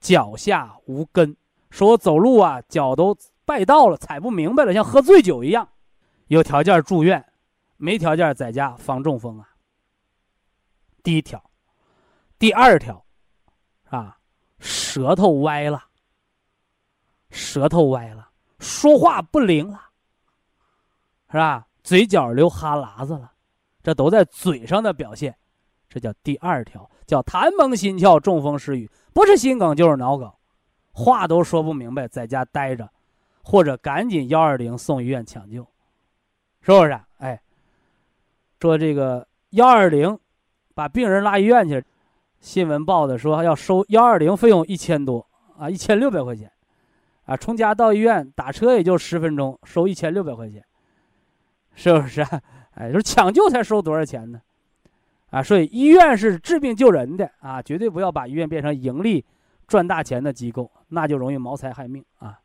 [0.00, 1.36] 脚下无根。
[1.70, 5.68] 说我走路啊，脚都拜道了，踩不明白了，像喝醉酒一样。
[6.26, 7.24] 有条件住院，
[7.76, 9.48] 没条件在家防中风啊。
[11.04, 11.50] 第一条，
[12.38, 13.04] 第二条，
[13.90, 14.18] 啊，
[14.58, 15.84] 舌头歪了，
[17.30, 19.90] 舌头歪了，说话不灵了，
[21.30, 21.67] 是吧？
[21.88, 23.32] 嘴角流哈喇子了。
[23.82, 25.34] 这都在嘴上的表现，
[25.88, 30.30] 这叫第二条，叫痰蒙心窍，中风失语，不是心梗就是脑梗，
[30.92, 32.86] 话都说不明白，在家待着，
[33.42, 35.66] 或者赶紧幺二零送医院抢救，
[36.60, 37.00] 是不是？
[37.16, 37.40] 哎，
[38.60, 40.18] 说这个幺二零
[40.74, 41.82] 把病人拉医院去，
[42.40, 46.52] 新闻报的说要收幺二零费用一千多啊，一千六百块钱，
[47.24, 50.62] 啊，从家到医院打车也就十分钟，收一千六百块钱，
[51.78, 52.22] 是不是？
[52.74, 54.42] 哎，就是抢救才收多少钱呢？
[55.30, 59.24] 啊，所以医院是治病救人的啊，绝对不要把医院变成盈利
[59.68, 62.40] 赚大钱的机构，那就容易谋财害命啊。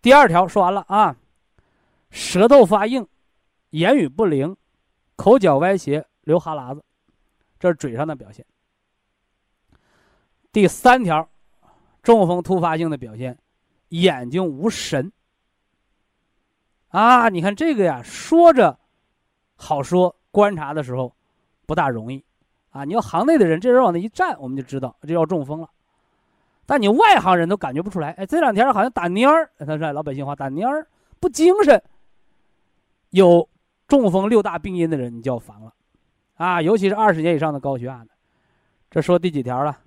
[0.00, 1.14] 第二条说完了啊，
[2.10, 3.06] 舌头发硬，
[3.70, 4.56] 言语不灵，
[5.14, 6.82] 口角歪斜，流哈喇子，
[7.58, 8.46] 这是嘴上的表现。
[10.50, 11.28] 第三条，
[12.02, 13.38] 中风突发性的表现，
[13.88, 15.12] 眼睛无神。
[16.92, 18.78] 啊，你看这个呀，说着。
[19.54, 21.14] 好说，观察的时候
[21.66, 22.24] 不大容易，
[22.70, 22.84] 啊！
[22.84, 25.70] 你要行内的人，这人往那一站，我们就知道这要中风了。
[26.66, 28.10] 但你外行人都感觉不出来。
[28.12, 30.84] 哎，这两天好像打蔫儿，他说老百姓话打蔫儿，
[31.20, 31.80] 不精神。
[33.10, 33.48] 有
[33.86, 35.72] 中风六大病因的人，你就要防了，
[36.34, 36.60] 啊！
[36.60, 38.10] 尤其是二十年以上的高血压的。
[38.90, 39.78] 这说第几条了？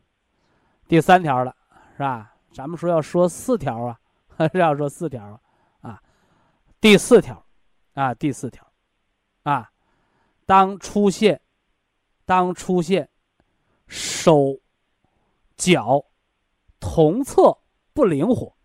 [0.88, 1.54] 第三条了，
[1.98, 2.34] 是吧？
[2.54, 4.00] 咱们说要说四条啊，
[4.38, 5.22] 还 是要说四条？
[5.22, 5.40] 啊，
[6.80, 7.46] 第四条，
[7.94, 8.66] 啊，第四条。
[9.44, 9.72] 啊，
[10.46, 11.40] 当出现，
[12.26, 13.10] 当出现
[13.88, 14.60] 手
[15.56, 16.04] 脚
[16.80, 17.58] 同侧
[17.94, 18.56] 不灵活。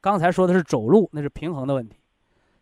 [0.00, 1.98] 刚才说的是走路，那是平衡的问题。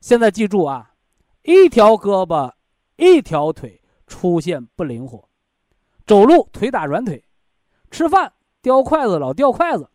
[0.00, 0.94] 现在记住啊，
[1.42, 2.52] 一条胳膊、
[2.96, 5.28] 一条腿出现不灵活，
[6.06, 7.24] 走路腿打软腿，
[7.90, 9.90] 吃饭叼筷子老掉筷子，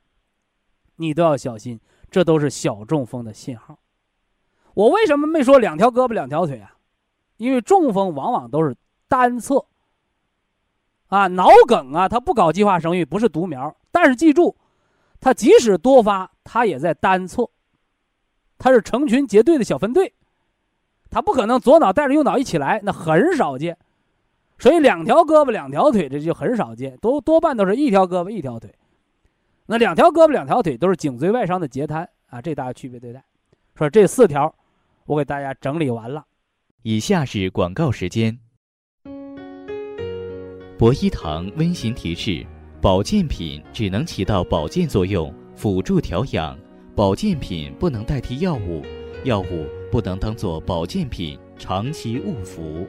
[0.97, 1.79] 你都要小心，
[2.11, 3.79] 这都是小中风的信号。
[4.77, 6.75] 我为什么没说两条胳膊两条腿啊？
[7.37, 8.75] 因为中风往往都是
[9.07, 9.65] 单侧，
[11.07, 13.75] 啊，脑梗啊，它不搞计划生育，不是独苗。
[13.91, 14.55] 但是记住，
[15.19, 17.49] 它即使多发，它也在单侧，
[18.59, 20.13] 它是成群结队的小分队，
[21.09, 23.75] 它不可能左脑带着右脑一起来，那很少见。
[24.59, 28.71] 所以两条胳膊两条腿这就很少见，都多半都是一条胳膊一条腿。
[29.65, 33.23] 那两条胳膊两条腿都是颈椎外伤的截瘫啊，这大家区别对待。
[33.73, 34.53] 说这四条，
[35.07, 36.25] 我给大家整理完了。
[36.83, 38.37] 以下是广告时间。
[40.77, 42.45] 博一堂温馨提示：
[42.81, 46.55] 保健品只能起到保健作用，辅助调养；
[46.93, 48.83] 保健品不能代替药物，
[49.23, 52.85] 药物不能当做保健品长期误服。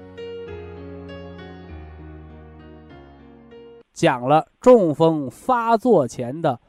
[3.93, 6.61] 讲了中风发作前的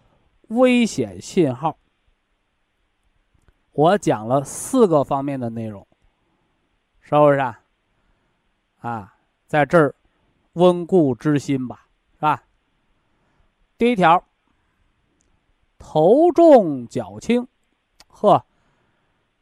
[0.49, 1.77] 危险信号，
[3.79, 5.87] 我讲了四个方面的内容。
[6.99, 7.61] 是不是啊？
[8.81, 9.15] 啊，
[9.47, 9.95] 在这儿
[10.53, 12.43] 温故知新吧，是吧？
[13.77, 14.21] 第一条，
[15.77, 17.47] 头重脚轻，
[18.09, 18.43] 呵，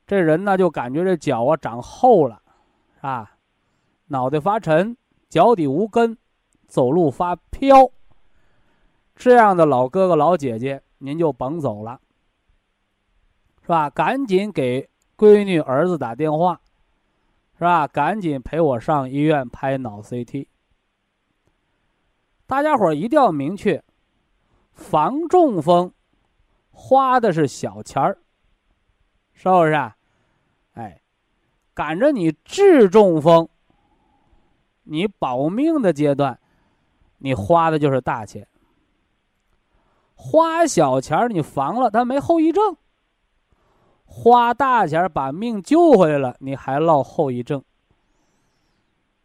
[0.06, 2.40] 这人呢就感觉这脚啊长厚了，
[2.98, 3.38] 是吧？
[4.06, 4.96] 脑袋发沉，
[5.30, 6.16] 脚底无根，
[6.68, 7.90] 走路发飘。
[9.16, 12.00] 这样的老哥哥老姐姐，您就甭走了，
[13.68, 13.90] 是吧？
[13.90, 16.62] 赶紧给闺女儿子打电话。
[17.56, 17.86] 是吧？
[17.86, 20.48] 赶紧陪我上医院拍脑 CT。
[22.46, 23.84] 大家伙一定要明确，
[24.72, 25.92] 防中风
[26.72, 28.20] 花的是小钱儿，
[29.34, 29.74] 是不是？
[30.76, 31.02] 哎，
[31.74, 33.50] 赶着你治中风，
[34.84, 36.40] 你保命的阶段，
[37.18, 38.48] 你花的就是大钱。
[40.16, 42.78] 花小钱儿你防了，他没后遗症。
[44.10, 47.64] 花大钱把命救回来了，你还落后遗症，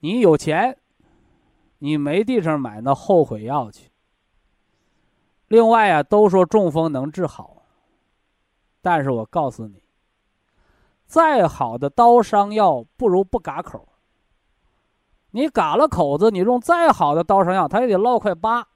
[0.00, 0.76] 你有钱，
[1.78, 3.90] 你没地方买那后悔药去。
[5.46, 7.62] 另外啊，都说中风能治好，
[8.82, 9.84] 但是我告诉你，
[11.06, 13.88] 再好的刀伤药不如不嘎口。
[15.30, 18.68] 你嘎了口子，你用再好的刀伤药，它也得落块疤。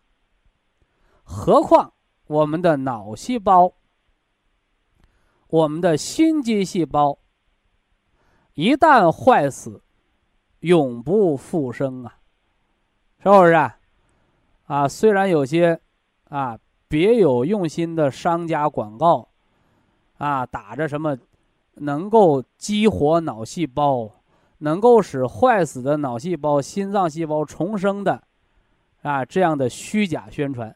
[1.23, 1.93] 何况
[2.29, 3.73] 我们的脑细胞、
[5.49, 7.19] 我们的心肌细胞，
[8.55, 9.83] 一旦坏死，
[10.61, 12.19] 永不复生啊！
[13.23, 13.53] 是不是
[14.67, 14.89] 啊？
[14.89, 15.81] 虽然有些
[16.29, 19.29] 啊别有用心的商家广告，
[20.19, 21.17] 啊打着什么
[21.75, 24.13] 能够激活脑细胞。
[24.59, 28.23] 能够使坏死的脑细胞、心脏细胞重生的，
[29.03, 30.75] 啊，这样的虚假宣传，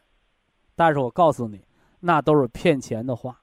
[0.75, 1.65] 但是我告诉你，
[2.01, 3.40] 那都是骗钱的话，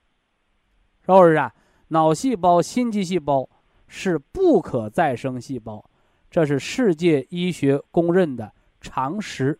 [1.16, 1.54] 是不是啊？
[1.88, 3.48] 脑细胞、心肌细胞
[3.86, 5.84] 是不可再生细胞，
[6.30, 9.58] 这是世界医学公认的常识，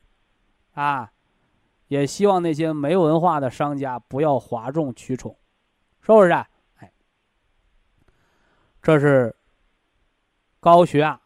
[0.75, 1.11] 啊，
[1.89, 5.35] 也希望那些没文化的商家不要哗众取宠，
[6.03, 6.31] 是不是？
[6.31, 6.93] 哎，
[8.83, 9.35] 这是。
[10.61, 11.21] 高血压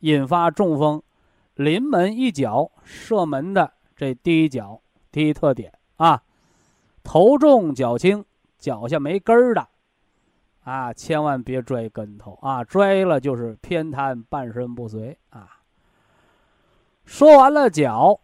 [0.00, 1.00] 引发中风，
[1.54, 6.20] 临门一脚射门的这第一脚第一特点啊，
[7.04, 8.24] 头重脚轻，
[8.66, 9.68] 脚下没根儿的
[10.64, 15.60] 啊，千万别摔跟头啊，摔了就是偏瘫，半身不遂啊。
[17.04, 18.18] 说完了脚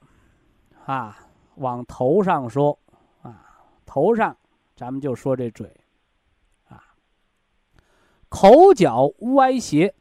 [0.85, 1.17] 啊，
[1.55, 2.77] 往头上说
[3.23, 3.47] 啊，
[3.87, 4.37] 头上
[4.75, 5.73] 咱们就说这嘴。
[6.69, 6.83] 啊
[8.29, 9.95] 口角歪斜，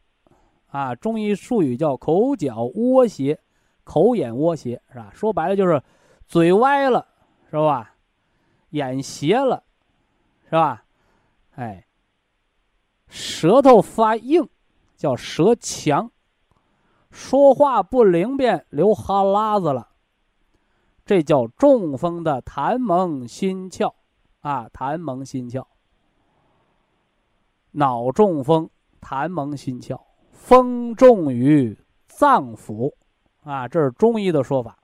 [0.66, 3.38] 啊，中医术语叫口角窝斜，
[3.84, 5.12] 口眼窝斜是吧？
[5.14, 5.80] 说白了就是
[6.26, 7.06] 嘴歪了，
[7.48, 7.94] 是吧？
[8.70, 9.62] 眼斜了，
[10.52, 10.84] 是吧？
[11.54, 11.86] 哎，
[13.08, 14.46] 舌头发硬，
[14.98, 16.10] 叫舌强，
[17.10, 19.92] 说话不灵便，流哈喇子了，
[21.06, 23.94] 这叫中风的痰蒙心窍，
[24.40, 25.64] 啊，痰蒙心窍。
[27.70, 28.68] 脑中风，
[29.00, 29.98] 痰蒙心窍，
[30.32, 32.92] 风重于脏腑，
[33.42, 34.78] 啊，这是中医的说法。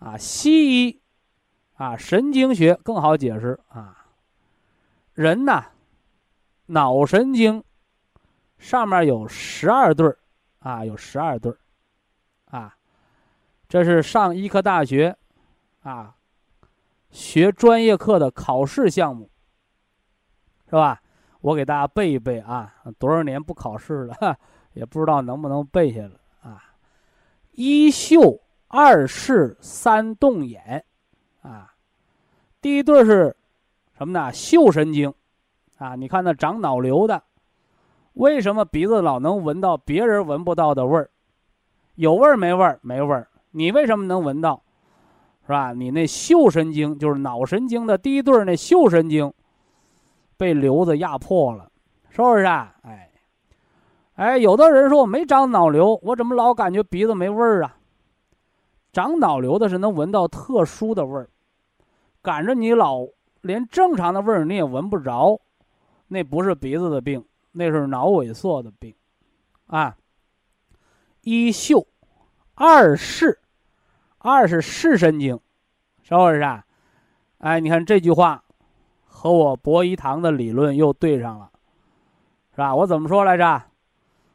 [0.00, 1.00] 啊，西医，
[1.74, 4.00] 啊，神经学更好解释啊。
[5.14, 5.66] 人呐，
[6.66, 7.62] 脑神经
[8.58, 10.18] 上面有十二对儿，
[10.58, 11.58] 啊，有十二对儿，
[12.46, 12.76] 啊，
[13.68, 15.16] 这是上医科大学，
[15.82, 16.16] 啊，
[17.10, 19.30] 学专业课的考试项目，
[20.66, 21.00] 是吧？
[21.40, 24.36] 我给大家背一背啊，多少年不考试了，
[24.72, 26.74] 也不知道能不能背下来啊。
[27.52, 30.84] 一嗅二视三动眼，
[31.42, 31.72] 啊，
[32.60, 33.36] 第一对是
[33.96, 34.32] 什么呢？
[34.32, 35.12] 嗅神经，
[35.78, 37.22] 啊，你看那长脑瘤的，
[38.14, 41.10] 为什么鼻子老能闻到别人闻不到的味儿？
[41.94, 42.78] 有味儿没味儿？
[42.82, 43.28] 没味儿。
[43.52, 44.62] 你为什么能闻到？
[45.46, 45.72] 是吧？
[45.72, 49.32] 你那嗅神经就是脑神经的第一对儿那嗅神经。
[50.36, 51.70] 被瘤子压破了，
[52.10, 52.74] 是不是啊？
[52.82, 53.12] 哎，
[54.16, 57.76] 哎，有的人说我没长脑瘤，我怎么老感觉鼻子没味儿啊？
[58.92, 61.28] 长脑瘤的是能闻到特殊的味儿，
[62.20, 63.06] 赶着你老
[63.44, 65.40] 连正常的味儿你也闻不着，
[66.08, 68.94] 那不是鼻子的病，那是脑萎缩的病，
[69.66, 69.96] 啊。
[71.20, 71.86] 一嗅，
[72.54, 73.38] 二视，
[74.18, 75.38] 二是视神经，
[76.02, 76.64] 是不是啊？
[77.38, 78.40] 哎，你看这句话。
[79.06, 81.50] 和我博一堂的理论又对上了，
[82.50, 82.74] 是吧？
[82.74, 83.62] 我怎么说来着？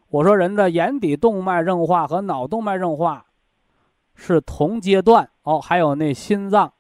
[0.07, 3.23] 我说人的眼底动脉硬化和脑动脉硬化
[4.15, 6.73] 是同阶段哦，还有那心脏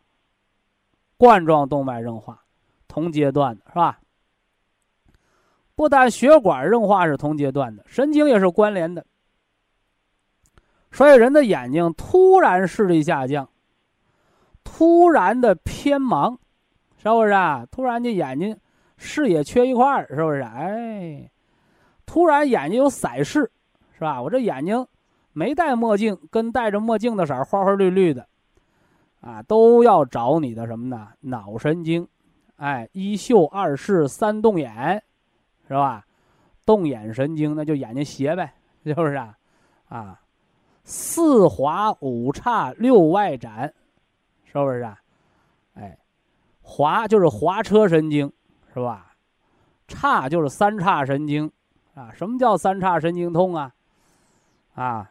[1.19, 2.41] 冠状动脉硬化
[2.87, 3.99] 同阶段的是吧？
[5.75, 9.05] 不但血管硬化是同阶段的，神经也是关联的。
[10.91, 13.49] 所以人的眼睛突然视力下降，
[14.63, 16.37] 突然的偏盲。
[17.01, 17.65] 是不是啊？
[17.71, 18.59] 突然间眼睛
[18.97, 20.41] 视野缺一块儿，是不是？
[20.41, 21.31] 哎，
[22.05, 23.49] 突然眼睛有色视，
[23.93, 24.21] 是吧？
[24.21, 24.85] 我这眼睛
[25.31, 28.27] 没戴墨镜，跟戴着墨镜的色儿花花绿绿的，
[29.21, 31.09] 啊，都要找你的什么呢？
[31.19, 32.07] 脑神经，
[32.57, 35.03] 哎，一嗅二视三动眼，
[35.67, 36.05] 是吧？
[36.65, 38.53] 动眼神经那就眼睛斜呗，
[38.83, 39.37] 是不是啊？
[39.87, 40.21] 啊，
[40.83, 43.73] 四滑五叉六外展，
[44.45, 44.99] 是不是啊？
[45.73, 45.97] 哎。
[46.61, 48.31] 滑就是滑车神经，
[48.71, 49.15] 是吧？
[49.87, 51.51] 叉就是三叉神经，
[51.95, 53.73] 啊，什么叫三叉神经痛啊？
[54.75, 55.09] 啊，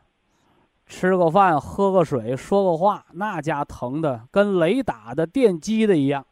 [0.88, 6.26] 吃个饭、喝个水、说个话，那家疼的跟雷打的、电击的一样。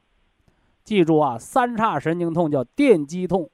[0.83, 3.51] 记住啊，三叉神经痛叫电击痛，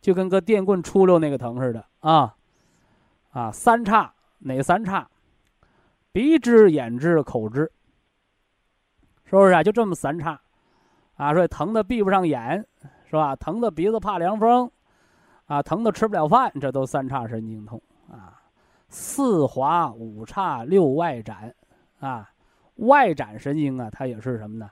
[0.00, 2.34] 就跟个电棍出溜那个疼似的啊。
[3.30, 5.08] 啊，三叉哪三叉？
[6.10, 7.70] 鼻支、眼支、口支，
[9.24, 9.62] 是不是啊？
[9.62, 10.38] 就这么三叉，
[11.14, 12.66] 啊，说疼的闭不上眼，
[13.06, 13.36] 是吧？
[13.36, 14.70] 疼的鼻子怕凉风，
[15.46, 18.41] 啊，疼的吃不了饭，这都三叉神经痛啊。
[18.92, 21.52] 四滑五叉六外展，
[21.98, 22.30] 啊，
[22.76, 24.70] 外展神经啊，它也是什么呢？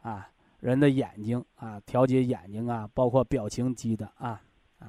[0.00, 0.26] 啊，
[0.60, 4.40] 人的眼睛啊，调节眼睛啊，包括表情肌的啊
[4.78, 4.88] 啊。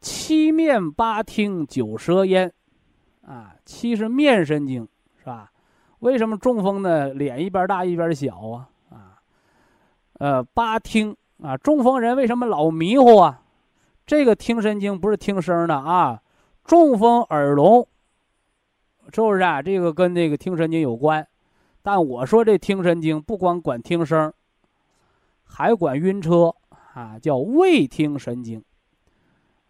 [0.00, 2.52] 七面八听九舌咽。
[3.26, 4.86] 啊，七是面神经，
[5.18, 5.50] 是吧？
[6.00, 7.08] 为什么中风呢？
[7.14, 8.68] 脸一边大一边小啊？
[8.90, 9.16] 啊，
[10.18, 13.40] 呃，八听啊，中风人为什么老迷糊啊？
[14.04, 16.20] 这个听神经不是听声的啊，
[16.64, 17.86] 中风耳聋，
[19.12, 19.62] 是不是啊？
[19.62, 21.26] 这个跟这个听神经有关，
[21.82, 24.32] 但我说这听神经不光管听声，
[25.44, 26.54] 还管晕车
[26.94, 28.64] 啊，叫味听神经，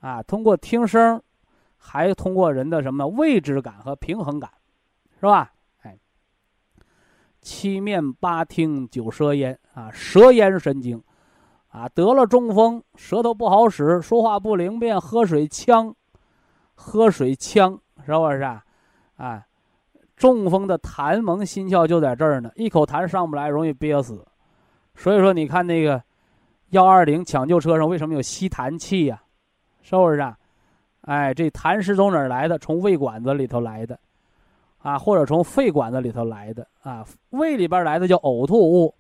[0.01, 1.23] 啊，通过听声。
[1.87, 4.51] 还通过人的什么位置感和平衡感，
[5.21, 5.53] 是吧？
[5.83, 5.99] 哎，
[7.43, 11.03] 七面八听九舌咽啊，舌咽神经
[11.69, 15.95] 啊，得了中风，舌头不好使，说话不灵便，喝水呛，
[16.75, 18.65] 喝水呛，是不是啊？
[19.17, 19.47] 啊，
[20.17, 24.27] 中风的痰蒙心窍就在这儿呢，一口痰上不来，容易憋死。
[24.95, 26.03] 所以说，你看那个
[26.71, 29.23] 幺二零抢救车上为什么有吸痰器呀？
[29.83, 30.37] 是不是啊？
[31.03, 32.59] 哎，这痰是从哪儿来的？
[32.59, 33.99] 从胃管子里头来的，
[34.79, 37.07] 啊，或者从肺管子里头来的啊。
[37.31, 38.95] 胃里边来的叫呕吐物，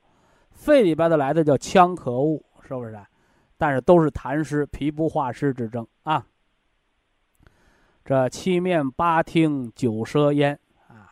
[0.50, 2.98] 肺里边的来的叫呛咳物，是不是？
[3.56, 6.24] 但是都是痰湿、脾不化湿之症啊。
[8.04, 11.08] 这七面八听九舌咽啊，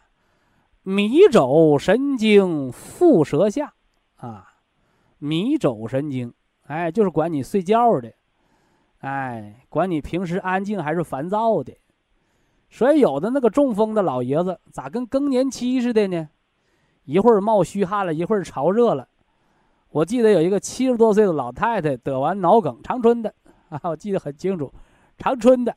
[0.82, 3.72] 迷走神经腹舌下
[4.16, 4.46] 啊，
[5.16, 6.34] 迷走神经，
[6.66, 8.12] 哎，就是管你睡觉的。
[8.98, 11.72] 哎，管你平时安静还是烦躁的，
[12.68, 16.28] 所以有的那个中风的老爷子咋跟更年期似的呢？
[17.04, 19.08] 一会儿冒虚汗了，一会儿潮热了。
[19.88, 23.34] 我记得有一个七十多岁的老太太得完脑梗，长春的
[23.70, 24.70] 啊，我记得很清楚，
[25.16, 25.74] 长春的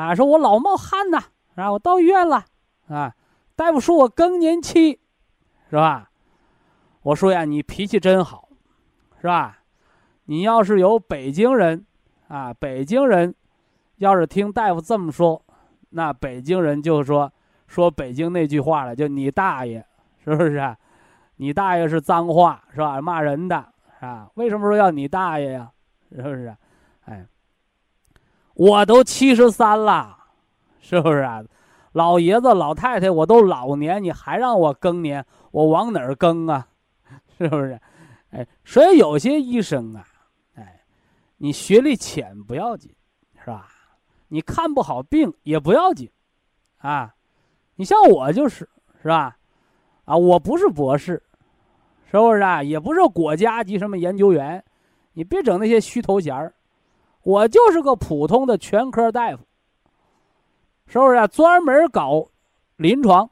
[0.00, 1.22] 啊，说我老冒汗呐，
[1.56, 2.44] 啊，我到医院了
[2.88, 3.14] 啊，
[3.54, 4.98] 大夫说我更年期，
[5.68, 6.10] 是吧？
[7.02, 8.48] 我说呀，你脾气真好，
[9.20, 9.58] 是吧？
[10.24, 11.84] 你要是有北京人。
[12.28, 13.34] 啊，北京人
[13.96, 15.42] 要是听大夫这么说，
[15.90, 17.30] 那北京人就说
[17.66, 19.84] 说北京那句话了，就你大爷，
[20.24, 20.76] 是不是？
[21.38, 23.00] 你大爷是脏话，是吧？
[23.02, 24.30] 骂人的，是吧？
[24.34, 25.72] 为什么说要你大爷呀？
[26.14, 26.56] 是不是？
[28.60, 30.18] 我都七十三了，
[30.82, 31.42] 是不是啊？
[31.92, 36.68] 老爷子、老太太，我都老年，你还让我更年，我往哪儿更啊？
[37.38, 37.80] 是不是？
[38.32, 40.04] 哎，所以有些医生啊。
[40.56, 40.78] 哎
[41.38, 42.94] 你学历浅不要紧，
[43.42, 43.66] 是吧？
[44.28, 46.10] 你看不好病也不要紧，
[46.80, 47.14] 啊，
[47.76, 48.68] 你像我就是，
[49.00, 49.38] 是吧？
[50.04, 51.22] 啊，我不是博士，
[52.10, 52.62] 是不是啊？
[52.62, 54.62] 也不是国家级什么研究员，
[55.14, 56.52] 你别整那些虚头衔儿，
[57.22, 59.42] 我就是个普通的全科大夫，
[60.86, 61.26] 是不是啊？
[61.26, 62.28] 专门搞
[62.76, 63.30] 临床，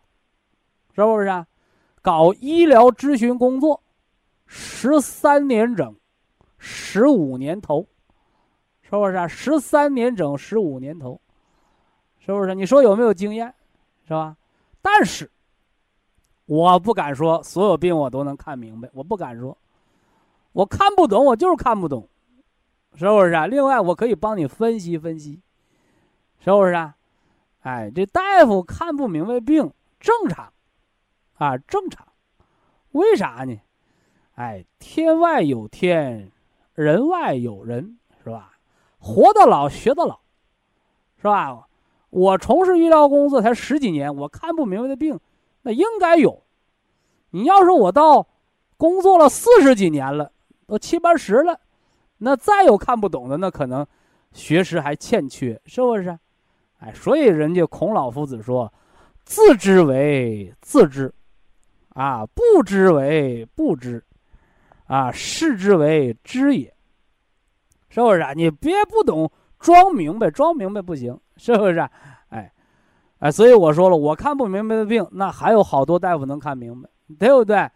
[0.94, 1.46] 是不是啊？
[2.02, 3.82] 搞医疗咨询工作，
[4.46, 5.94] 十三年整，
[6.58, 7.86] 十五年头。
[8.90, 9.28] 是不是啊？
[9.28, 11.20] 十三年整，十五年头，
[12.20, 12.54] 是不是？
[12.54, 13.54] 你说有没有经验，
[14.04, 14.34] 是吧？
[14.80, 15.30] 但是，
[16.46, 19.54] 我不敢说所有病我都能看明白，我不敢说，
[20.52, 22.08] 我看不懂，我就是看不懂，
[22.98, 23.46] 是不是啊？
[23.46, 25.40] 另外，我可以帮你分析分析，
[26.40, 26.96] 是不是啊？
[27.60, 30.52] 哎，这大夫看不明白病正常，
[31.34, 32.08] 啊，正常，
[32.90, 33.60] 为啥呢？
[34.34, 36.32] 哎，天外有天，
[36.74, 38.58] 人外有人，是吧？
[38.98, 40.18] 活到老学到老，
[41.18, 41.68] 是吧？
[42.10, 45.20] 我从事医疗工作才十几年，我看不明白的病，
[45.62, 46.42] 那应该有。
[47.30, 48.26] 你要是我到
[48.76, 50.32] 工作了四十几年了，
[50.66, 51.60] 都七八十了，
[52.18, 53.86] 那再有看不懂的，那可能
[54.32, 56.18] 学识还欠缺，是不是？
[56.78, 58.72] 哎，所以人家孔老夫子说
[59.24, 61.12] ：“自知为自知，
[61.90, 64.04] 啊，不知为不知，
[64.86, 66.72] 啊，视之为知也。”
[67.90, 68.32] 是不是啊？
[68.32, 71.78] 你别不懂装明白，装明白不行，是不是？
[72.28, 72.52] 哎，
[73.18, 76.88] 哎，所以我说了，我看不明白的病，那还有好多大夫能看明白，
[77.18, 77.68] 对不对？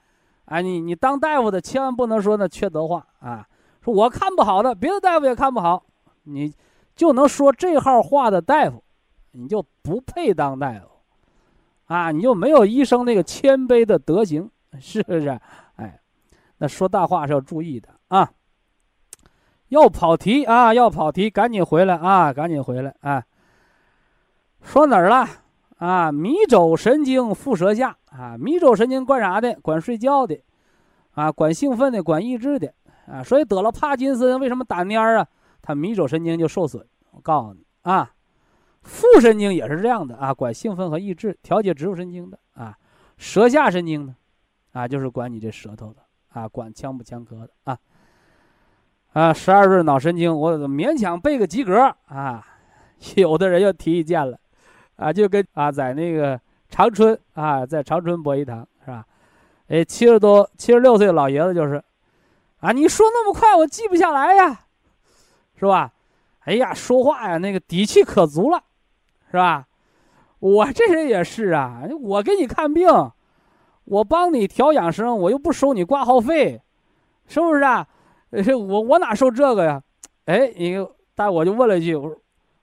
[0.45, 3.47] 哎，你你当大夫的千万不能说那缺德话啊！
[3.85, 5.85] 说我看不好的，别的大夫也看不好，
[6.25, 6.55] 你
[6.95, 8.83] 就能说这号话的大夫，
[9.33, 10.87] 你就不配当大夫
[11.87, 12.11] 啊！
[12.11, 15.39] 你就没有医生那个谦卑的德行，是不是？
[15.77, 16.01] 哎，
[16.59, 18.31] 那说大话是要注意的啊。
[19.69, 20.75] 要跑题啊！
[20.75, 22.31] 要跑题，赶紧回来啊！
[22.31, 23.25] 赶紧回来啊！
[24.61, 25.27] 说哪儿了？
[25.79, 29.59] 啊，迷走神经腹舌下啊，迷走神经管啥的？
[29.63, 30.39] 管睡觉的，
[31.13, 32.73] 啊，管兴奋的，管抑制的，
[33.07, 35.27] 啊，所以得了帕金森为什么打蔫儿啊？
[35.61, 36.87] 他迷走神经就受损。
[37.13, 38.13] 我告诉你啊，
[38.83, 42.77] 副神经也是这样的啊，管兴奋和抑制，调节植物神经的啊，
[43.17, 44.17] 舌下神经呢，
[44.73, 47.79] 啊，就是管你这舌头的啊，管腔不腔科的啊，
[49.13, 52.47] 啊，十二对脑神经，我勉强背个及格啊，
[53.17, 54.39] 有的人又提意见了。
[54.97, 59.05] 啊，就跟啊，在那个长春啊，在长春博医堂是吧？
[59.69, 61.83] 哎，七十多、七十六岁老爷子就是，
[62.63, 64.67] 啊，你说那么快，我记不下来呀，
[65.57, 65.93] 是吧？
[66.45, 68.63] 哎呀，说话呀，那个底气可足了，
[69.31, 69.67] 是吧？
[70.39, 72.89] 我这人也是啊，我给你看病，
[73.85, 76.61] 我帮你调养生，我又不收你挂号费，
[77.27, 77.87] 是不是啊？
[78.31, 79.83] 我我哪收这个呀？
[80.27, 82.17] 哎，你，但我就问了一句，我说。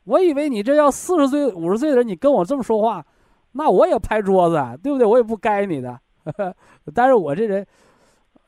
[0.05, 3.05] 我以为你这要四十岁、五十岁的人，你跟我这么说话，
[3.51, 5.05] 那我也拍桌子，对不对？
[5.05, 5.99] 我也不该你的。
[6.95, 7.67] 但是我这人，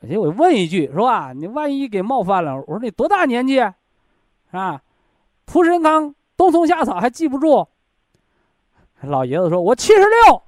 [0.01, 1.33] 哎，我问一句，是吧？
[1.33, 3.73] 你万一给冒犯了，我说你多大年纪，是
[4.51, 4.81] 吧？
[5.45, 7.67] 蒲神康、冬虫夏草还记不住？
[9.01, 10.41] 老爷子说：“我七十六。”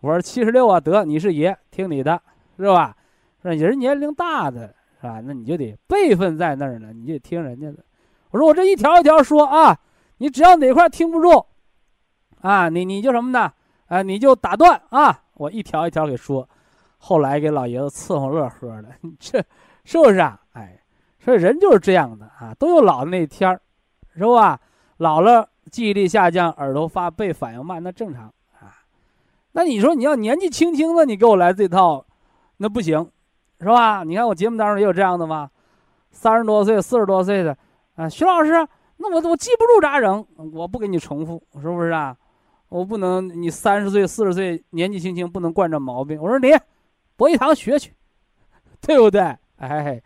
[0.00, 2.20] 我说：“七十六啊，得，你是爷，听你的，
[2.56, 2.96] 是吧？
[3.42, 5.20] 说人年龄大的，是吧？
[5.24, 7.84] 那你就得辈分在那儿呢，你就听人家的。”
[8.30, 9.78] 我说：“我这一条一条说啊。”
[10.20, 11.46] 你只要哪块听不住，
[12.40, 13.52] 啊，你你就什么呢？
[13.86, 15.22] 啊，你就打断啊！
[15.34, 16.48] 我一条一条给说，
[16.98, 18.88] 后来给老爷子伺候乐呵的，
[19.18, 19.42] 这
[19.84, 20.38] 是不是啊？
[20.52, 20.78] 哎，
[21.18, 23.60] 所以人就是这样的啊，都有老的那一天儿，
[24.14, 24.60] 是吧？
[24.98, 28.24] 老了记忆力下降，耳朵发背，反应慢，那正常
[28.60, 28.74] 啊。
[29.52, 32.04] 那你说你要年纪轻轻的，你给我来这套，
[32.58, 33.10] 那不行，
[33.60, 34.02] 是吧？
[34.04, 35.50] 你看我节目当中也有这样的吗？
[36.10, 37.56] 三十多岁、四十多岁的
[37.94, 38.52] 啊，徐老师。
[39.00, 40.26] 那我我记不住咋整？
[40.52, 42.16] 我不给你重复，是不是啊？
[42.68, 46.20] 我不能，你三十岁、四十岁年纪轻轻不能惯这毛病。
[46.20, 46.48] 我说你，
[47.18, 47.92] 博一堂学去，
[48.80, 49.36] 对不对？
[49.56, 50.00] 哎，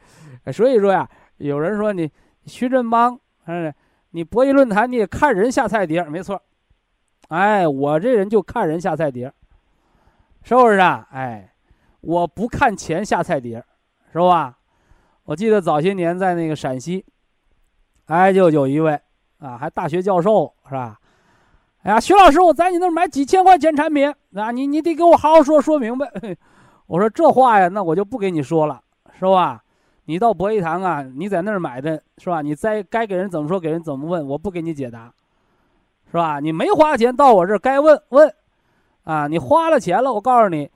[0.51, 1.07] 所以说呀，
[1.37, 2.11] 有人说你
[2.47, 3.73] 徐振邦，嗯，
[4.13, 6.41] 你博弈论坛你看人下菜碟，没错。
[7.29, 9.31] 哎，我这人就看人下菜碟，
[10.43, 11.07] 是不是啊？
[11.13, 11.53] 哎，
[12.01, 13.63] 我不看钱下菜碟，
[14.11, 14.57] 是吧？
[15.25, 17.05] 我记得早些年在那个陕西。
[18.07, 18.99] 哎，就有一位
[19.39, 20.99] 啊，还大学教授是吧？
[21.83, 26.11] 哎呀，徐老师，我在你那儿买几千块钱产品啊，你你得给我好好说说明白。
[26.93, 28.79] 我说这话呀，那我就不给你说了，
[29.19, 29.65] 是吧？
[30.05, 32.43] 你到博一堂啊，你在那儿买的是吧？
[32.43, 35.11] 你在该给人怎么说，给人怎么问，我不给你解答，
[36.11, 36.39] 是吧？
[36.39, 38.31] 你没花钱到我这儿该问问，
[39.05, 40.71] 啊，你花了钱了，我告诉你，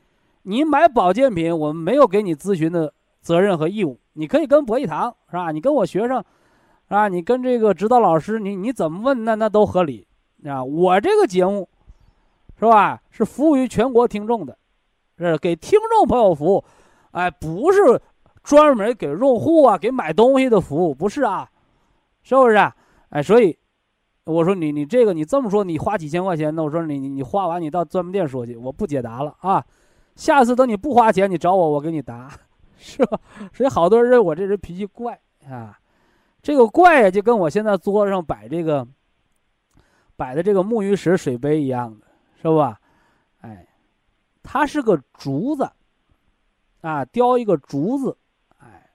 [0.45, 2.91] 你买保健品，我们没有给你咨询的
[3.21, 5.51] 责任和义务，你可以跟博一堂是吧？
[5.51, 6.25] 你跟我学生。
[6.89, 10.07] 啊，你跟这个指导老师，你你怎么问，那那都合理，
[10.47, 11.69] 啊，我这个节目，
[12.59, 13.03] 是吧？
[13.11, 14.57] 是服务于全国听众的，
[15.19, 16.65] 是给听众朋友服务，
[17.13, 18.01] 哎，不是
[18.43, 21.49] 专门给用户啊，给买东西的服务，不是啊，
[22.23, 22.57] 是不是？
[22.57, 22.75] 啊
[23.11, 23.57] 哎，所以
[24.25, 29.65] 我说你你这个你这么说，你花几千块钱，那我说你你你花完你到专卖店说去，我不解答了啊，
[30.15, 32.31] 下次等你不花钱，你找我，我给你答，
[32.77, 33.19] 是吧？
[33.53, 35.79] 所以好多人认为我这人脾气怪啊。
[36.43, 38.87] 这个怪呀，就跟我现在桌子上摆这个
[40.15, 42.07] 摆的这个木鱼石水杯一样的，
[42.41, 42.79] 是吧？
[44.47, 45.71] 它是个竹子
[46.81, 48.17] 啊，雕一个竹子，
[48.59, 48.89] 哎，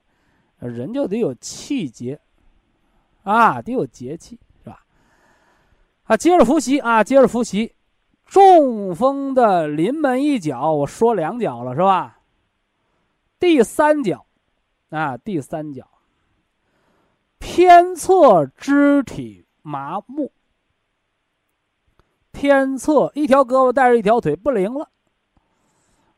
[0.58, 2.18] 人就得有气节
[3.22, 4.82] 啊，得有节气，是吧？
[6.04, 7.74] 啊，接着复习啊，接着复习，
[8.24, 12.18] 中风的临门一脚，我说两脚了，是吧？
[13.38, 14.24] 第三脚
[14.88, 15.86] 啊，第三脚。
[17.38, 20.32] 偏侧肢体麻木，
[22.30, 24.88] 偏侧一条胳膊带着一条腿不灵了，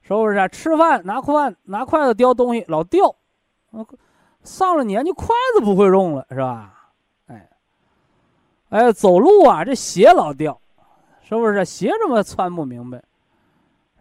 [0.07, 0.49] 是不是？
[0.49, 3.17] 吃饭拿筷拿筷子叼东西老掉，
[4.43, 6.93] 上了年纪筷子不会用了，是吧？
[7.27, 7.51] 哎，
[8.69, 10.61] 哎，走路啊这鞋老掉，
[11.23, 11.65] 是不是？
[11.65, 13.03] 鞋怎么穿不明白，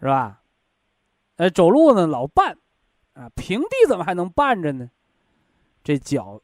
[0.01, 0.41] 是吧？
[1.38, 2.54] 哎，走路呢老绊，
[3.14, 4.89] 啊，平地怎么还能绊着呢？
[5.84, 6.41] 这脚。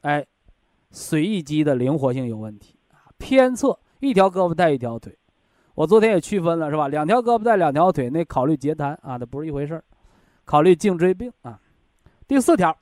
[0.00, 0.26] 哎，
[0.90, 5.16] 随意肌的灵活性有问题啊，偏侧一条胳膊带一条腿，
[5.74, 6.88] 我昨天也区分了是吧？
[6.88, 9.84] 两条胳膊带两条腿，那考虑截瘫啊，那不是一回事儿，
[10.44, 11.60] 考虑颈椎病啊。
[12.26, 12.76] 第四条，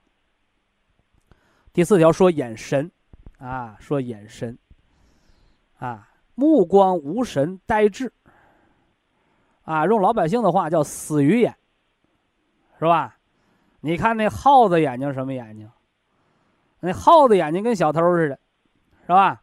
[1.73, 2.91] 第四条说眼神
[3.39, 4.57] 啊，说眼神
[5.79, 8.13] 啊，目光无神、呆滞
[9.65, 11.57] 啊，用老百姓的话叫死鱼眼，
[12.79, 13.17] 是吧？
[13.81, 15.69] 你看那耗子眼睛什么眼睛？
[16.81, 18.39] 那耗子眼睛跟小偷似的，
[19.03, 19.43] 是吧？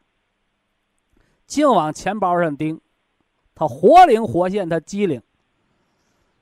[1.45, 2.79] 净往钱包上盯，
[3.59, 5.21] 它活灵活现，它机灵。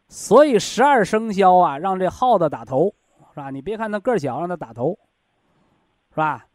[0.07, 2.93] 所以十二生肖啊，让这耗子打头，
[3.33, 3.49] 是吧？
[3.49, 4.95] 你别看它个儿小，让它打头，
[6.11, 6.45] 是吧？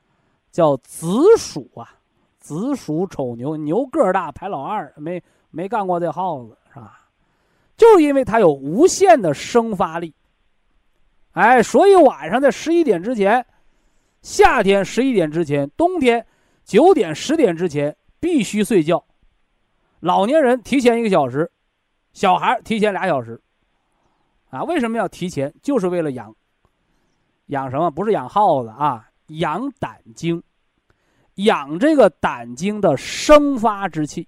[0.53, 1.93] 叫子鼠啊，
[2.39, 7.09] 子鼠丑牛，牛个儿大排老二，没没干过这耗子，是吧？
[7.77, 10.15] 就是因为它有无限的生发力。
[11.33, 13.45] 哎，所以晚上在十一点之前，
[14.21, 16.25] 夏天十一点之前，冬天
[16.65, 19.05] 九点十点之前必须睡觉。
[20.03, 21.49] 老年人提前一个小时，
[22.13, 23.41] 小孩提前俩小时。
[24.51, 25.55] 啊，为什么要提前？
[25.63, 26.35] 就是为了养，
[27.47, 27.89] 养什么？
[27.89, 30.43] 不是养耗子啊，养胆经，
[31.37, 34.27] 养这个胆经的生发之气。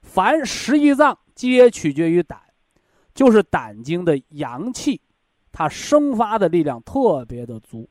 [0.00, 2.40] 凡十一脏皆取决于胆，
[3.12, 4.98] 就是胆经的阳气。
[5.52, 7.86] 它生发的力量特别的足，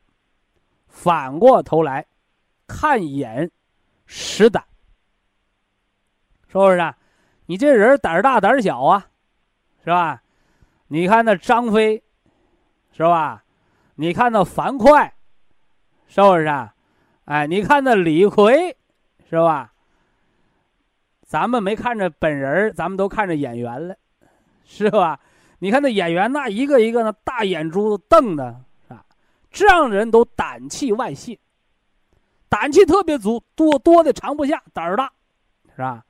[0.88, 2.04] 反过头来，
[2.66, 3.48] 看眼，
[4.06, 4.64] 识胆，
[6.64, 6.94] 是不是？
[7.46, 9.06] 你这人胆儿大胆儿小啊，
[9.84, 10.22] 是吧？
[10.88, 12.02] 你看那张飞，
[12.92, 13.44] 是吧？
[13.96, 15.12] 你看那樊哙，
[16.06, 16.74] 是不是啊？
[17.26, 18.76] 哎，你看那李逵，
[19.28, 19.72] 是吧？
[21.24, 23.96] 咱们没看着本人咱们都看着演员了，
[24.64, 25.18] 是吧？
[25.58, 29.04] 你看那演员，那一个一个那大眼珠子瞪的，是吧？
[29.50, 31.38] 这样的人都胆气外泄，
[32.48, 35.10] 胆气特别足，多多的藏不下，胆儿大，
[35.74, 36.04] 是吧？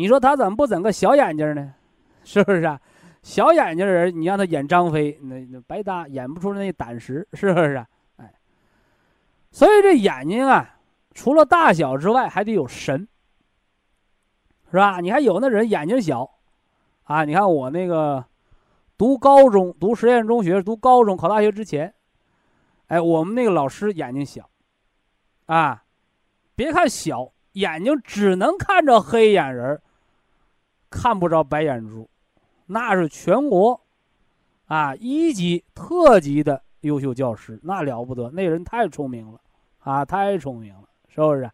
[0.00, 1.74] 你说他怎么不整个小眼睛呢？
[2.24, 2.80] 是不是啊？
[3.22, 7.86] 小眼睛的人，你让他演张飞，那那白搭，演不出那胆识，是不是啊？
[8.16, 8.32] 哎，
[9.50, 10.76] 所以这眼睛啊，
[11.12, 13.06] 除了大小之外，还得有神，
[14.70, 15.00] 是吧？
[15.00, 16.30] 你看有那人眼睛小，
[17.04, 18.24] 啊，你看我那个。
[18.98, 21.94] 读高中，读实验中学，读高中考大学之前，
[22.88, 24.46] 哎，我们那个老师眼睛小，
[25.46, 25.82] 啊，
[26.54, 29.80] 别看小，眼睛只能看着黑眼人
[30.90, 32.10] 看不着白眼珠，
[32.66, 33.80] 那是全国，
[34.66, 39.40] 啊，一级特级的优秀教师，那了不得，那人太聪明了，
[39.78, 41.50] 啊，太聪明了，是不是？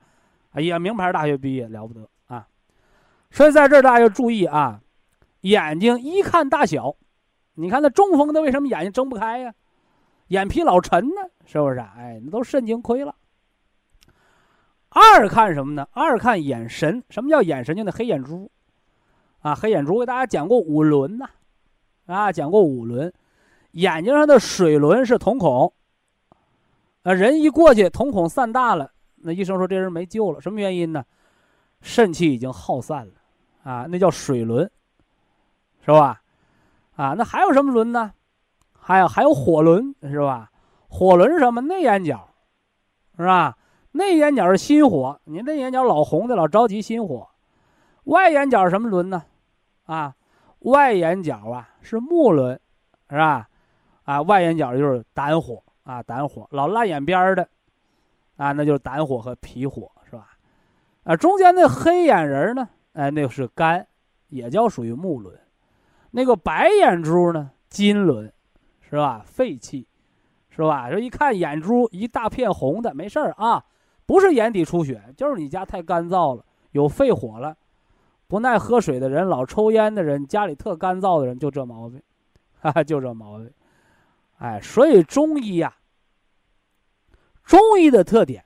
[0.53, 2.49] 哎呀，名牌大学毕业了不得啊！
[3.30, 4.80] 所以在这儿大家要注意啊，
[5.43, 6.97] 眼睛一看大小。
[7.59, 9.53] 你看那中风的为什么眼睛睁不开呀？
[10.28, 11.78] 眼皮老沉呢，是不是？
[11.78, 13.14] 哎，那都肾精亏了。
[14.89, 15.87] 二看什么呢？
[15.93, 17.05] 二看眼神。
[17.11, 17.76] 什么叫眼神？
[17.76, 18.51] 就那黑眼珠，
[19.47, 20.01] 啊，黑眼珠。
[20.01, 21.28] 给大家讲过五轮呐，
[22.07, 23.12] 啊，讲过五轮。
[23.70, 25.72] 眼睛上的水轮是瞳孔，
[27.05, 30.40] 啊，人一过去，瞳孔散大了，那医生说这人没救了。
[30.40, 31.05] 什么原因呢？
[31.80, 33.12] 肾气已经耗散了，
[33.62, 34.68] 啊，那叫水轮，
[35.84, 36.20] 是吧？
[36.97, 38.12] 啊，那还有什么轮呢？
[38.72, 40.51] 还有还有火轮是吧？
[40.88, 41.61] 火轮是什么？
[41.61, 42.30] 内眼角，
[43.16, 43.57] 是吧？
[43.92, 47.28] 内眼角是心火，你内眼角老红的，老着急心火。
[48.05, 49.22] 外眼角什么轮呢？
[49.87, 50.14] 啊，
[50.61, 52.61] 外眼角啊是木轮，
[53.09, 53.49] 是吧？
[54.05, 57.49] 啊，外眼角就是胆火啊，胆火老烂眼边的，
[58.37, 60.37] 啊，那就是胆火和脾火，是吧？
[61.05, 62.68] 啊，中间那黑眼仁呢？
[62.93, 63.87] 哎，那是肝，
[64.28, 65.39] 也叫属于木轮。
[66.11, 67.51] 那个白眼珠呢？
[67.68, 68.32] 金轮，
[68.80, 69.22] 是吧？
[69.26, 69.87] 肺气，
[70.49, 70.89] 是吧？
[70.91, 73.64] 说一看眼珠一大片红的，没事儿啊，
[74.07, 77.57] 不是眼底出血，就是你家太干燥了，有肺火了，
[78.27, 82.03] 不耐喝水的人，老抽烟的人，家里特干燥的人，就这毛病，
[82.61, 83.51] 哈哈，就这毛病。
[84.39, 85.74] 哎，所以中医呀，
[87.45, 88.45] 中医的特点，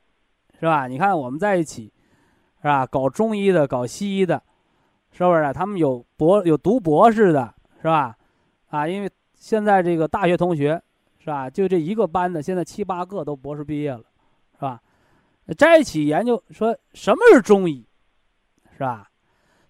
[0.59, 0.87] 是吧？
[0.87, 1.93] 你看我们在一起，
[2.63, 2.87] 是吧？
[2.87, 4.43] 搞中医的，搞西医的，
[5.13, 5.53] 是不是？
[5.53, 7.55] 他们有博有读博士的。
[7.83, 8.15] 是吧？
[8.69, 10.79] 啊，因为现在这个大学同学，
[11.19, 11.49] 是吧？
[11.49, 14.05] 就这一个班的，现在七八个都博士毕业了，
[14.57, 14.79] 是吧？
[15.57, 17.89] 在一起研究说什么是中医，
[18.77, 19.10] 是吧？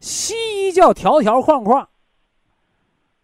[0.00, 1.88] 西医叫条条框框，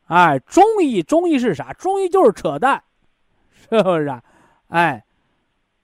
[0.06, 1.72] 哎，中医中医是啥？
[1.72, 2.84] 中医就是扯淡，
[3.50, 4.22] 是不是？
[4.68, 5.04] 哎，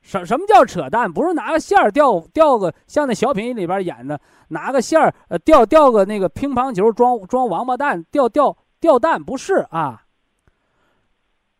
[0.01, 1.13] 什什么叫扯淡？
[1.13, 8.57] 不是拿个线儿吊吊个，像那小品里边演的，拿个线儿呃吊吊个那个乒乓球装装王八蛋，吊吊。
[8.83, 10.03] 掉蛋不是啊，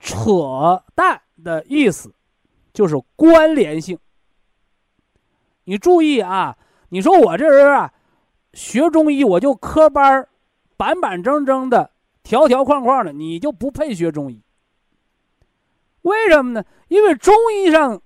[0.01, 2.13] 扯淡的意思
[2.73, 3.97] 就是关联性。
[5.63, 6.59] 你注意啊，
[6.89, 7.93] 你说我这人啊，
[8.53, 10.29] 学中医我就科班
[10.77, 11.91] 板板正正的，
[12.23, 14.43] 条条框框的，你就不配学中医。
[16.03, 16.65] 为什么呢？
[16.89, 18.01] 因为中医上，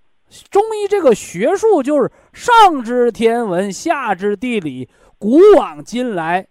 [0.50, 4.88] 中医这个学术就是上知天文，下知地理，
[5.18, 6.46] 古往今来，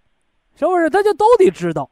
[0.55, 0.89] 是不是？
[0.89, 1.89] 他就都得知道。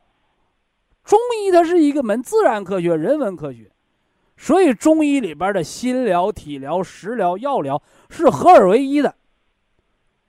[1.04, 3.70] 中医它是一个门自然科学、人文科学，
[4.38, 9.14] 所以中医里边的心疗、体疗、食疗、药疗是合二为一的。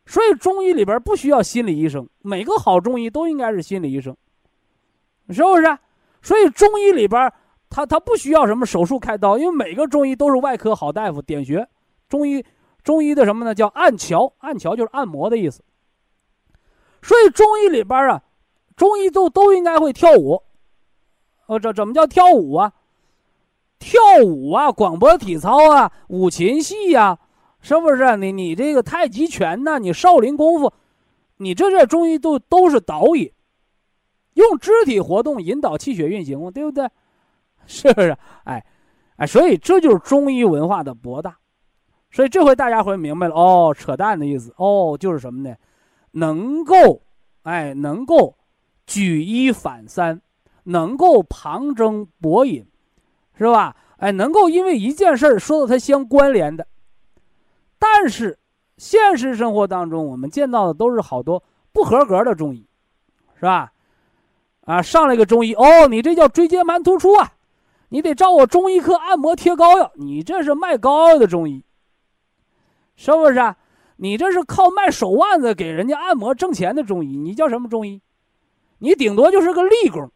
[0.07, 4.15] 所以中医里边不需要心理医生，每个好中医都应该是心理医生，
[5.31, 5.79] 是不是？
[6.21, 7.33] 所以中医里边
[7.71, 11.67] 他他不需要什么手术开刀，因为每个中医都是外科好大夫点穴。
[12.09, 12.45] 中医
[12.83, 13.55] 中医的什么呢？
[13.55, 15.63] 叫按桥，按桥就是按摩的意思。
[17.03, 18.23] 所以中医里边啊，
[18.77, 20.43] 中医都都应该会跳舞。
[21.47, 22.73] 哦，这怎么叫跳舞啊？
[23.79, 27.19] 跳舞啊，广播体操啊，五禽戏呀。
[27.65, 29.79] 是不是你你这个太极拳呢？
[29.79, 30.71] 你少林功夫，
[31.39, 33.33] 你这这中医都都是导引，
[34.35, 36.87] 用肢体活动引导气血运行嘛，对不对？
[37.65, 38.15] 是不是？
[38.45, 38.63] 哎，
[39.17, 41.39] 哎，所以这就是中医文化的博大。
[42.11, 45.57] 所以这回大家会明白了哦，扯淡的意思哦，就是什么呢？
[46.11, 47.01] 能够，
[47.45, 48.37] 哎，能够
[48.87, 50.21] 举一反三，
[50.65, 52.63] 能够旁征博引，
[53.39, 53.75] 是吧？
[53.97, 56.67] 哎，能够因为一件事儿说到它相关联的。
[58.05, 58.39] 但是，
[58.77, 61.43] 现实生活当中，我们见到的都是好多
[61.73, 62.67] 不合格的中医，
[63.37, 63.73] 是吧？
[64.67, 67.33] 啊，上来个中医，哦，你这叫椎间盘突出啊，
[67.89, 71.65] 你得照我中医科按摩贴膏药，你这是卖膏药的中医，
[72.95, 73.39] 是不是？
[73.39, 73.57] 啊？
[73.97, 78.03] 你这是靠卖手腕子给人家按摩挣钱的中医，你叫什么中医？
[78.81, 80.13] 你顶多就是个立功。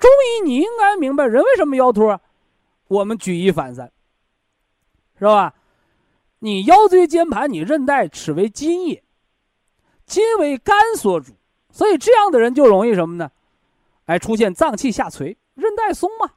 [0.00, 2.18] 中医你应该明白，人为什么腰突？
[2.88, 3.92] 我们举一反三，
[5.18, 5.52] 是吧？
[6.44, 9.02] 你腰椎间盘，你韧带齿为筋液，
[10.04, 11.32] 筋为肝所主，
[11.70, 13.30] 所以这样的人就容易什么呢？
[14.04, 16.30] 哎，出现脏器下垂，韧带松嘛，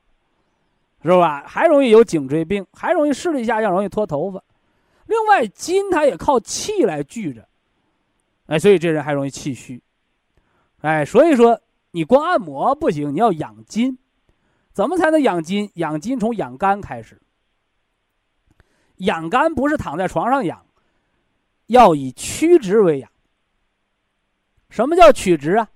[1.04, 1.44] 是吧？
[1.46, 4.42] 还容易有颈椎病，还容易视力下降，容易脱头发。
[5.08, 7.46] 另外，筋它也靠气来聚着，
[8.46, 9.84] 哎，所以这人还容易气虚。
[10.80, 11.60] 哎，所以说
[11.92, 13.98] 你光按摩不行，你要养筋。
[14.72, 15.70] 怎么才能养筋？
[15.74, 17.22] 养筋从养肝开始。
[18.98, 20.66] 养肝不是躺在床上养，
[21.68, 23.10] 要以曲直为养。
[24.70, 25.70] 什么叫曲直啊？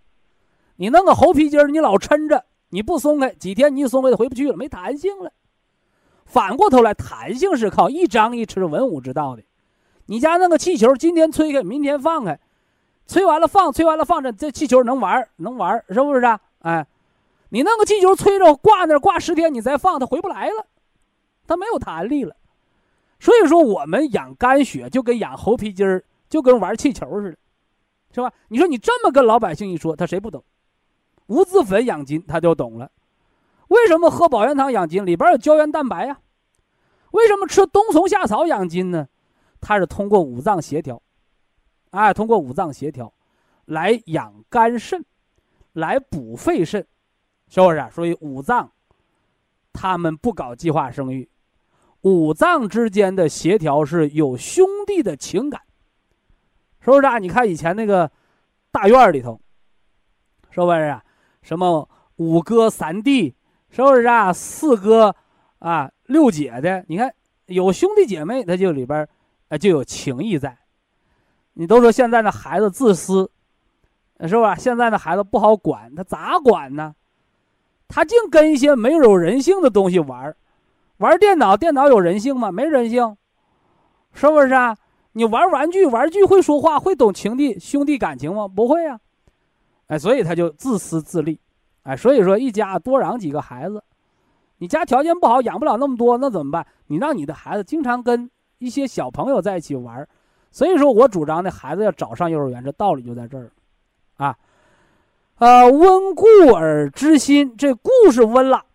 [0.76, 5.32] 你弄个猴皮筋儿，你老抻着，你不松开，几天你一松开就回不去了，没弹性了。
[6.26, 9.44] 反过头来，弹性是靠一张一弛、文武之道的。
[10.08, 12.40] 你家那个气球，今天吹开，明天放开，
[13.06, 16.40] 吹完了放，吹完了放着，这气球能玩能玩是不是啊？
[16.60, 16.88] 哎，
[17.50, 20.66] 你那个气球吹着挂那挂十天，你再放它回不来了，
[21.46, 22.36] 它没有弹力了。
[23.22, 27.38] 所以说，我们养肝血就跟养猴皮筋儿，就跟玩气球似的，
[28.12, 28.34] 是吧？
[28.48, 30.44] 你说你这么跟老百姓一说，他谁不懂？
[31.28, 32.92] 无籽粉养筋，他就懂了。
[33.68, 35.06] 为什么喝保元汤养筋？
[35.06, 36.20] 里边有胶原蛋白呀。
[37.12, 39.08] 为什么吃冬虫夏草养筋呢？
[39.62, 41.00] 它是通过五脏协调，
[41.92, 43.14] 哎，通过五脏协调
[43.66, 45.06] 来养肝肾，
[45.74, 46.88] 来补肺肾，
[47.48, 47.88] 是不是？
[47.92, 48.72] 所以五脏，
[49.72, 51.30] 他们不搞计划生育。
[52.02, 55.62] 五脏之间的协调是有兄弟的情感，
[56.80, 57.20] 是不是啊？
[57.20, 58.10] 你看以前那个
[58.72, 59.40] 大院里头，
[60.50, 61.04] 是不是啊？
[61.42, 63.36] 什么五哥三弟，
[63.70, 64.34] 是不是啊？
[64.34, 65.16] 四哥
[65.60, 67.14] 啊，六姐的，你看
[67.46, 69.08] 有兄弟姐妹，他就里边
[69.50, 70.58] 啊就有情谊在。
[71.54, 73.30] 你都说现在的孩子自私，
[74.22, 74.56] 是吧？
[74.56, 76.96] 现在的孩子不好管，他咋管呢？
[77.88, 80.38] 他净跟一些没有人性的东西玩儿
[81.02, 82.52] 玩电脑，电脑有人性吗？
[82.52, 83.18] 没人性，
[84.14, 84.78] 是不是啊？
[85.14, 88.48] 你玩玩具，玩具会说话，会懂情弟兄弟感情吗？
[88.48, 89.00] 不会啊，
[89.88, 91.40] 哎，所以他就自私自利，
[91.82, 93.84] 哎，所以说一家多养几个孩子，
[94.60, 96.64] 你家条件不好，养不了那么多，那怎么办？
[96.86, 98.30] 你让你的孩子经常跟
[98.60, 100.08] 一些小朋友在一起玩，
[100.52, 103.52] 所以说我主张的孩子要早上幼儿园，这道理就在这儿，
[104.18, 104.38] 啊，
[105.40, 108.66] 呃，温故而知新，这故事温了。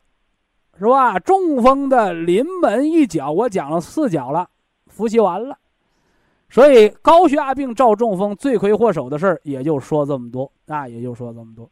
[0.78, 1.18] 是吧？
[1.18, 4.48] 中风的临门一脚，我讲了四脚了，
[4.86, 5.58] 复习完了。
[6.48, 11.70] 所以高血压病照中风，罪魁祸首的事儿也就说这么多啊，也就说这么多。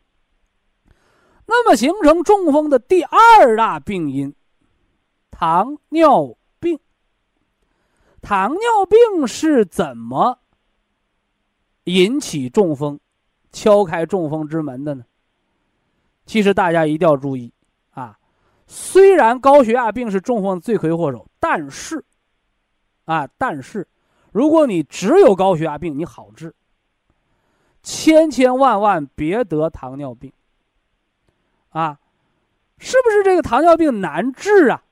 [1.46, 4.34] 那么形成中风的第二大病因，
[5.30, 6.80] 糖尿病。
[8.20, 10.38] 糖尿病是怎么
[11.84, 12.98] 引起中风、
[13.52, 15.04] 敲开中风之门的呢？
[16.26, 17.52] 其实大家一定要注意。
[18.66, 22.04] 虽然高血压病是中风的罪魁祸首，但是，
[23.04, 23.86] 啊，但是，
[24.32, 26.54] 如果你只有高血压病，你好治。
[27.82, 30.32] 千千万万别得糖尿病。
[31.68, 31.98] 啊，
[32.78, 34.82] 是不是这个糖尿病难治啊？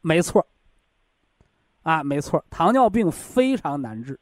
[0.00, 0.46] 没错。
[1.82, 4.18] 啊，没错，糖尿病非常难治，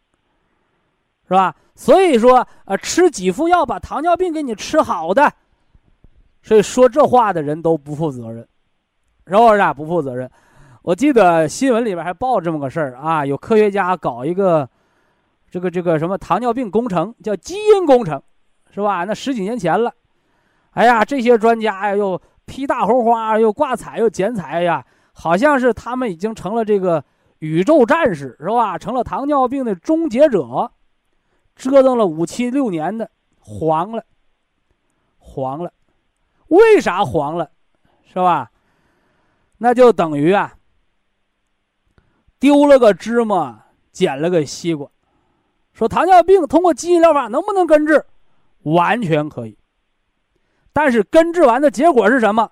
[1.27, 1.57] 是吧？
[1.75, 5.33] 所以说，呃，吃几副药把糖尿病给你吃好的。
[6.45, 8.47] 所以说这话的人都不负责任，
[9.27, 9.73] 是不是啊？
[9.73, 10.31] 不负责任。
[10.83, 14.69] 我记得新闻里边还报这么个事儿啊，有科学家搞一个
[15.51, 18.23] 这个这个什么糖尿病工程，叫基因工程，
[18.71, 19.05] 是吧？
[19.05, 19.91] 那十几年前了，
[20.73, 24.85] 哎呀，这些专家呀，又披大红花，又挂彩，又剪彩呀，
[25.15, 27.03] 好像是他们已经成了这个
[27.39, 28.77] 宇宙战士，是吧？
[28.77, 30.71] 成了糖尿病的终结者，
[31.57, 34.05] 折腾了五七六年的，黄了，
[35.17, 35.73] 黄了，
[36.55, 37.51] 为啥黄了？
[38.05, 38.51] 是吧？
[39.59, 40.55] 那就等于啊，
[42.39, 44.89] 丢了个芝麻，捡了个西瓜。
[45.73, 48.05] 说糖尿病通过基因疗法能不能根治？
[48.63, 49.59] 完全可以。
[50.73, 52.51] 但是根治完的结果是什么？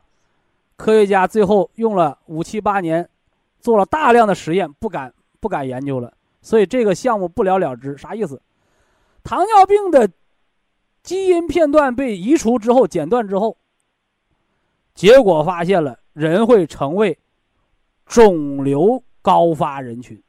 [0.77, 3.09] 科学家最后用了五七八年，
[3.61, 6.13] 做了大量的实验，不敢不敢研究了。
[6.41, 7.97] 所以这个项目不了了之。
[7.97, 8.41] 啥意思？
[9.23, 10.11] 糖尿病的
[11.03, 13.57] 基因片段被移除之后，剪断之后，
[14.95, 17.19] 结果发现了人会成为
[18.07, 20.23] 肿瘤高发人群，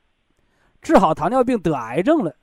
[0.82, 2.36] 治好糖尿病得癌症了。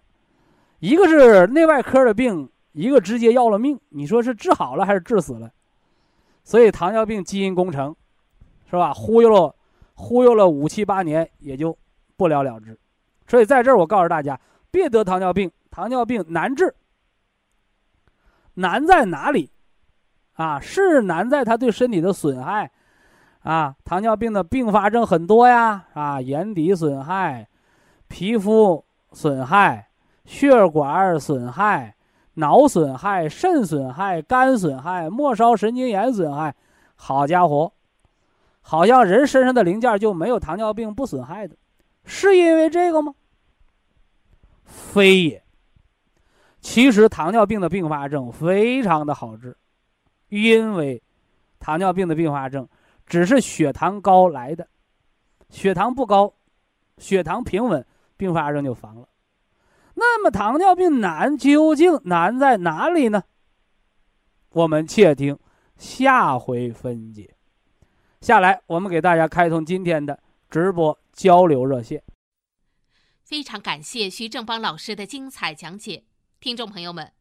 [0.78, 3.78] 一个是内外科的病，一个直接要了命。
[3.88, 5.50] 你说是治好了还是治死了？
[6.44, 7.94] 所以糖尿病基因工程，
[8.68, 8.92] 是吧？
[8.92, 9.54] 忽悠了，
[9.94, 11.76] 忽悠了五七八年，也就
[12.16, 12.78] 不了了之。
[13.26, 14.40] 所以在这儿，我告诉大家，
[14.70, 15.50] 别得糖尿病。
[15.70, 16.74] 糖尿病难治，
[18.54, 19.48] 难在哪里？
[20.40, 22.70] 啊，是难在它对身体的损害。
[23.40, 27.46] 啊，糖尿病的并发症很多呀，啊，眼底损害，
[28.08, 28.82] 皮肤
[29.12, 29.86] 损害。
[30.24, 31.94] 血管损害、
[32.34, 36.54] 脑损害、肾损害、肝损害、末梢神经炎损害，
[36.94, 37.72] 好家伙，
[38.60, 41.56] 好像人身上的零件就没有糖尿病不损害的，
[42.04, 43.12] 是因为这个吗？
[44.64, 45.42] 非也。
[46.60, 49.56] 其实糖尿病的并发症非常的好治，
[50.30, 51.02] 因为
[51.58, 52.66] 糖尿病的并发症
[53.04, 54.66] 只是血糖高来的，
[55.50, 56.32] 血糖不高，
[56.98, 59.08] 血糖平稳，并发症就防了。
[59.94, 63.24] 那么糖尿病难究竟难在哪里呢？
[64.50, 65.38] 我们且听
[65.76, 67.36] 下回分解。
[68.20, 70.18] 下来，我们给大家开通今天的
[70.48, 72.02] 直播交流热线。
[73.22, 76.04] 非常感谢徐正邦老师的精彩讲解，
[76.38, 77.12] 听众朋友们，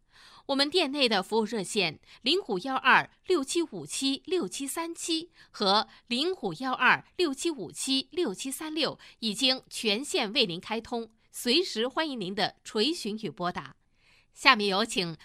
[0.50, 11.08] 我们店内的服务热线零五幺二六七五七六七三七和零五幺二六七五七六七三六已经全线为您开通。
[11.32, 13.76] 随时欢迎您的垂询与拨打。
[14.34, 15.16] 下面有请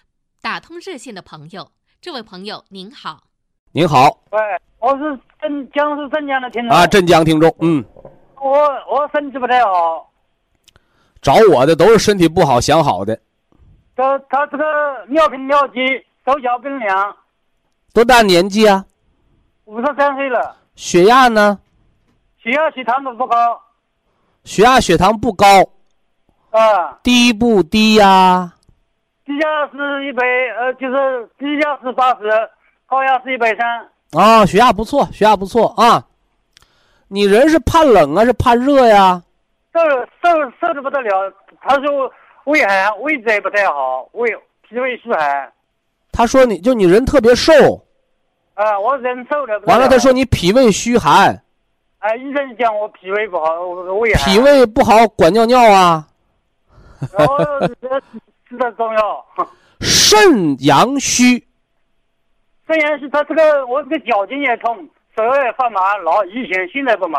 [0.43, 1.71] 打通热线的朋友。
[2.03, 3.25] 这位朋友您好，
[3.73, 4.39] 您好，喂，
[4.79, 7.83] 我是镇江是镇江的听众啊，镇江听众，嗯，
[8.37, 8.53] 我
[8.93, 10.13] 我身体不太好，
[11.23, 13.19] 找我的都是身体不好想好的。
[13.97, 14.65] 他他这个
[15.09, 15.81] 尿频尿急，
[16.27, 17.17] 手脚冰凉，
[17.93, 18.85] 多大年纪啊？
[19.67, 20.57] 五十三岁了。
[20.75, 21.59] 血压呢？
[22.43, 23.61] 血压血糖都不高。
[24.43, 25.47] 血压血糖不高。
[26.51, 28.53] 啊，低不低呀？
[29.25, 30.23] 低压是一百，
[30.59, 32.29] 呃，就是低压是八十，
[32.87, 33.89] 高压是一百三。
[34.13, 36.05] 啊，血压不错，血压不错啊。
[37.09, 39.23] 你人是怕冷啊，是怕热呀？
[39.73, 39.81] 瘦
[40.23, 41.33] 瘦瘦的不得了，
[41.63, 42.13] 他说
[42.45, 44.31] 胃寒，胃子也不太好，胃
[44.69, 45.53] 脾胃虚寒。
[46.13, 47.53] 他说你就你人特别瘦。
[48.55, 49.59] 啊，我人瘦的。
[49.67, 51.43] 完了，他说你脾胃虚寒。
[51.99, 53.61] 哎，医生讲我脾胃不好，
[53.99, 54.25] 胃寒。
[54.25, 56.07] 脾胃不好，管尿尿啊。
[57.19, 57.69] 哦，
[58.49, 59.27] 这的中药。
[59.81, 61.45] 肾阳虚，
[62.67, 64.77] 肾阳虚，他这个我这个脚筋也痛，
[65.17, 67.19] 手也发麻，老以前现在不麻。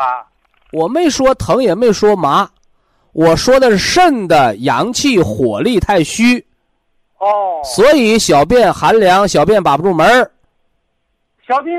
[0.72, 2.48] 我没说疼，也没说麻，
[3.16, 6.38] 我说的是肾的阳气火力太虚。
[7.16, 7.62] 哦。
[7.64, 10.30] 所以小便寒凉，小便把不住门儿。
[11.48, 11.74] 小便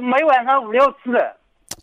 [0.00, 1.20] 每晚上五六次。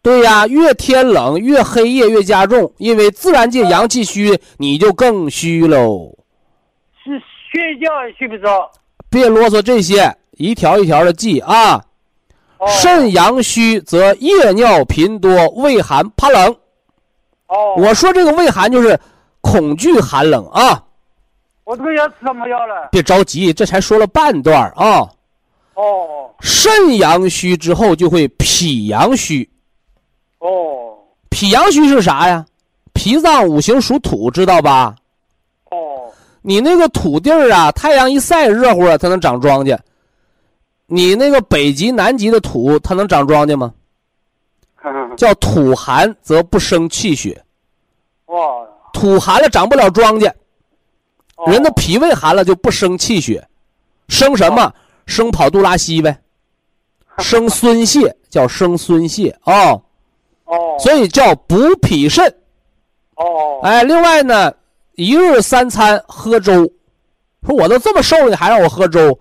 [0.01, 6.11] 对呀，越天冷越黑夜越加重，因为自然界阳气虚，你就更虚喽。
[7.03, 7.21] 是
[7.51, 8.71] 睡觉也睡不着。
[9.11, 11.83] 别啰嗦这些，一条一条的记啊。
[12.67, 16.55] 肾阳虚则夜尿频多，畏寒怕冷。
[17.47, 17.75] 哦。
[17.77, 18.99] 我说这个畏寒就是
[19.41, 20.83] 恐惧寒冷啊。
[21.63, 22.89] 我这个要吃什么药了？
[22.91, 25.09] 别着急，这才说了半段啊。
[25.73, 26.29] 哦。
[26.39, 29.49] 肾阳虚之后就会脾阳虚。
[30.39, 30.93] 哦，
[31.31, 32.45] 脾阳虚是啥呀？
[32.93, 34.95] 脾脏五行属土，知道吧？
[35.71, 39.77] 哦，你那个土地儿啊，太阳一晒，热乎了，它能长庄稼。
[40.85, 43.73] 你那个北极、南极的土，它能长庄稼吗？
[45.17, 47.43] 叫土寒则不生气血。
[48.27, 50.31] 哇，土寒了长不了庄稼。
[51.47, 53.45] 人的脾胃寒了就不生气血，
[54.07, 54.73] 生什么？
[55.05, 56.17] 生跑肚拉稀呗。
[57.19, 59.71] 生孙泄叫生孙泄啊。
[60.45, 62.25] 哦，所以叫补脾肾。
[63.15, 64.53] 哦，哎，另外呢，
[64.95, 66.71] 一日三餐喝粥，
[67.45, 69.19] 说我都这么瘦了，你还让我喝粥？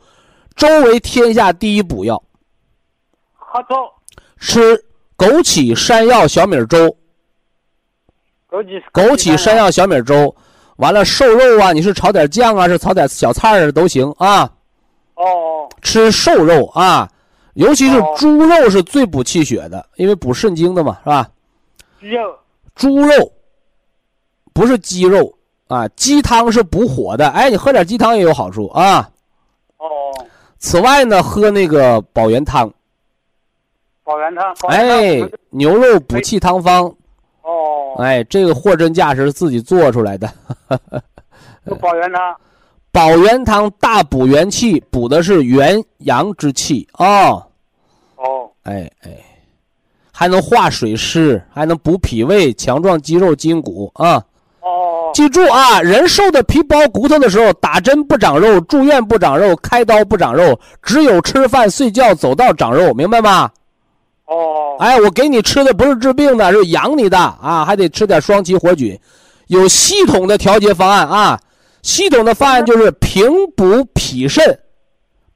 [0.55, 2.23] 粥为天下第一补药。
[3.35, 3.75] 喝粥，
[4.39, 4.86] 吃
[5.17, 6.95] 枸杞山药小米粥，
[8.51, 9.71] 枸杞枸杞山药。
[9.71, 10.35] 小米粥，
[10.77, 14.51] 完了瘦肉啊，你是炒点酱啊，是炒点小菜儿都行啊。
[15.15, 17.09] 哦吃瘦肉啊，
[17.55, 18.15] 尤其是哦。
[18.19, 21.29] 猪肉是最补气血的，因为补肾精的嘛，是吧？
[22.01, 22.39] 鸡肉。
[22.75, 23.33] 猪肉
[24.53, 25.33] 不是鸡肉
[25.69, 29.09] 啊，鸡汤是补火的，哎，你喝点鸡汤也有好处啊。
[29.79, 29.87] 哦，
[30.59, 32.71] 此外呢，喝那个保元汤，
[34.07, 36.85] 保元汤，哎，牛肉补气汤方，
[37.43, 40.33] 哦，哎，这个货真价实是自己做出来的。
[41.65, 42.37] 有保元汤，
[42.93, 46.87] 保元汤大补元气，补的是元阳之气。
[46.99, 47.45] 哦，
[48.15, 48.49] 哦。
[48.63, 49.11] 哎哎，
[50.13, 54.23] 还能化水湿，还能补脾胃，强壮肌肉筋骨啊。
[54.61, 55.11] 哦。
[55.15, 63.51] 记住啊，人瘦的皮包骨头的时候，打针不长肉，住院不长肉，开刀不长肉，只有吃饭、睡觉、走道长肉，明白吗？
[64.27, 68.99] 哦哎，我给你吃的不是治病的，是养你的啊，还得吃点双歧活菌，
[69.47, 71.41] 有系统的调节方案啊。
[71.83, 74.59] 系统的方案就是平补脾肾，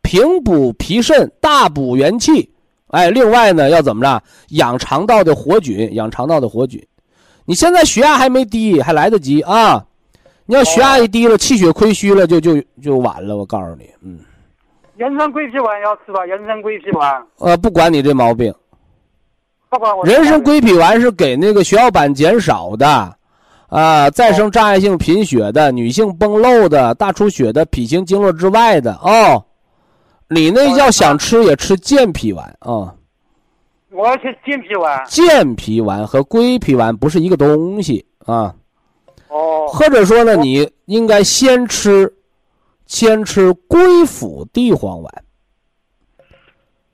[0.03, 2.53] 平补脾肾，大补元气。
[2.89, 4.21] 哎，另外呢，要怎么着？
[4.49, 6.85] 养肠道的活菌，养肠道的活菌。
[7.45, 9.85] 你现在血压还没低，还来得及啊！
[10.47, 13.37] 你要血压一低了，气血亏虚了，就就就晚了。
[13.37, 14.19] 我告诉你，嗯，
[14.97, 16.25] 人参桂皮丸要吃吧？
[16.25, 18.53] 人参桂皮丸，呃，不管你这毛病，
[19.71, 23.17] 不管我人参归脾丸是给那个血小板减少的，
[23.69, 29.45] 啊，再生障碍性贫血的、女性崩漏的、大出血的、脾行经络之外的哦。
[30.29, 32.93] 你那要想吃也吃健脾丸啊，
[33.91, 35.05] 我要吃健脾丸。
[35.07, 38.55] 健脾丸和归脾丸不是一个东西啊。
[39.29, 42.13] 哦或者说呢，你应该先吃，
[42.87, 45.25] 先吃归附地黄丸，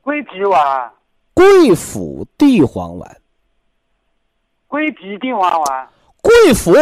[0.03, 0.91] 归脾丸，
[1.37, 3.16] 归附地黄丸，
[4.66, 5.89] 桂皮地黄丸，
[6.22, 6.72] 桂附，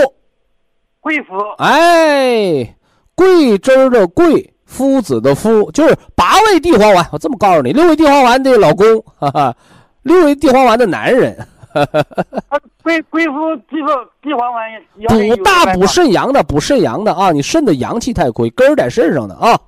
[1.00, 1.36] 桂附。
[1.58, 2.76] 哎，
[3.16, 7.04] 桂枝的桂，夫子的夫，就是八味地黄丸。
[7.10, 8.86] 我这么告诉你，六味地黄丸的老公，
[9.18, 9.56] 哈哈，
[10.02, 11.36] 六味地黄丸的男人，
[11.74, 14.70] 啊，桂桂附地黄地黄丸
[15.08, 17.32] 补大补肾阳的，补肾阳的啊！
[17.32, 19.58] 你肾的阳气太亏，根儿在肾上的啊！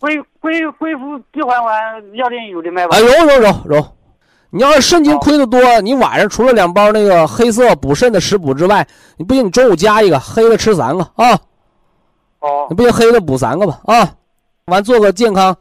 [0.00, 1.74] 桂桂桂附地黄丸
[2.14, 3.00] 药店有的卖吧啊，？
[3.00, 3.86] 有有有有。
[4.50, 8.86] 你要是肾精亏的多，你晚上除了两包那个黑色补肾的食补之外，
[9.18, 11.38] 你不行，你中午加一个黑的吃三个啊，
[12.40, 14.10] 哦你不行黑的补三个吧啊，
[14.64, 15.54] 完做个健康，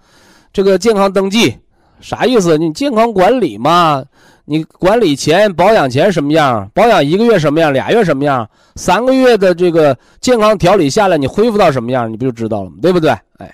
[0.53, 1.57] 这个健康登记，
[1.99, 2.57] 啥意思？
[2.57, 4.01] 你健康管理嘛，
[4.45, 12.77] 你管理前保养前什么样，保养一个月什么样，俩月什么样，三个月的这个健康调理下来，你恢复到什么样，你不就知道了吗？
[12.81, 13.11] 对不对？
[13.39, 13.53] 哎，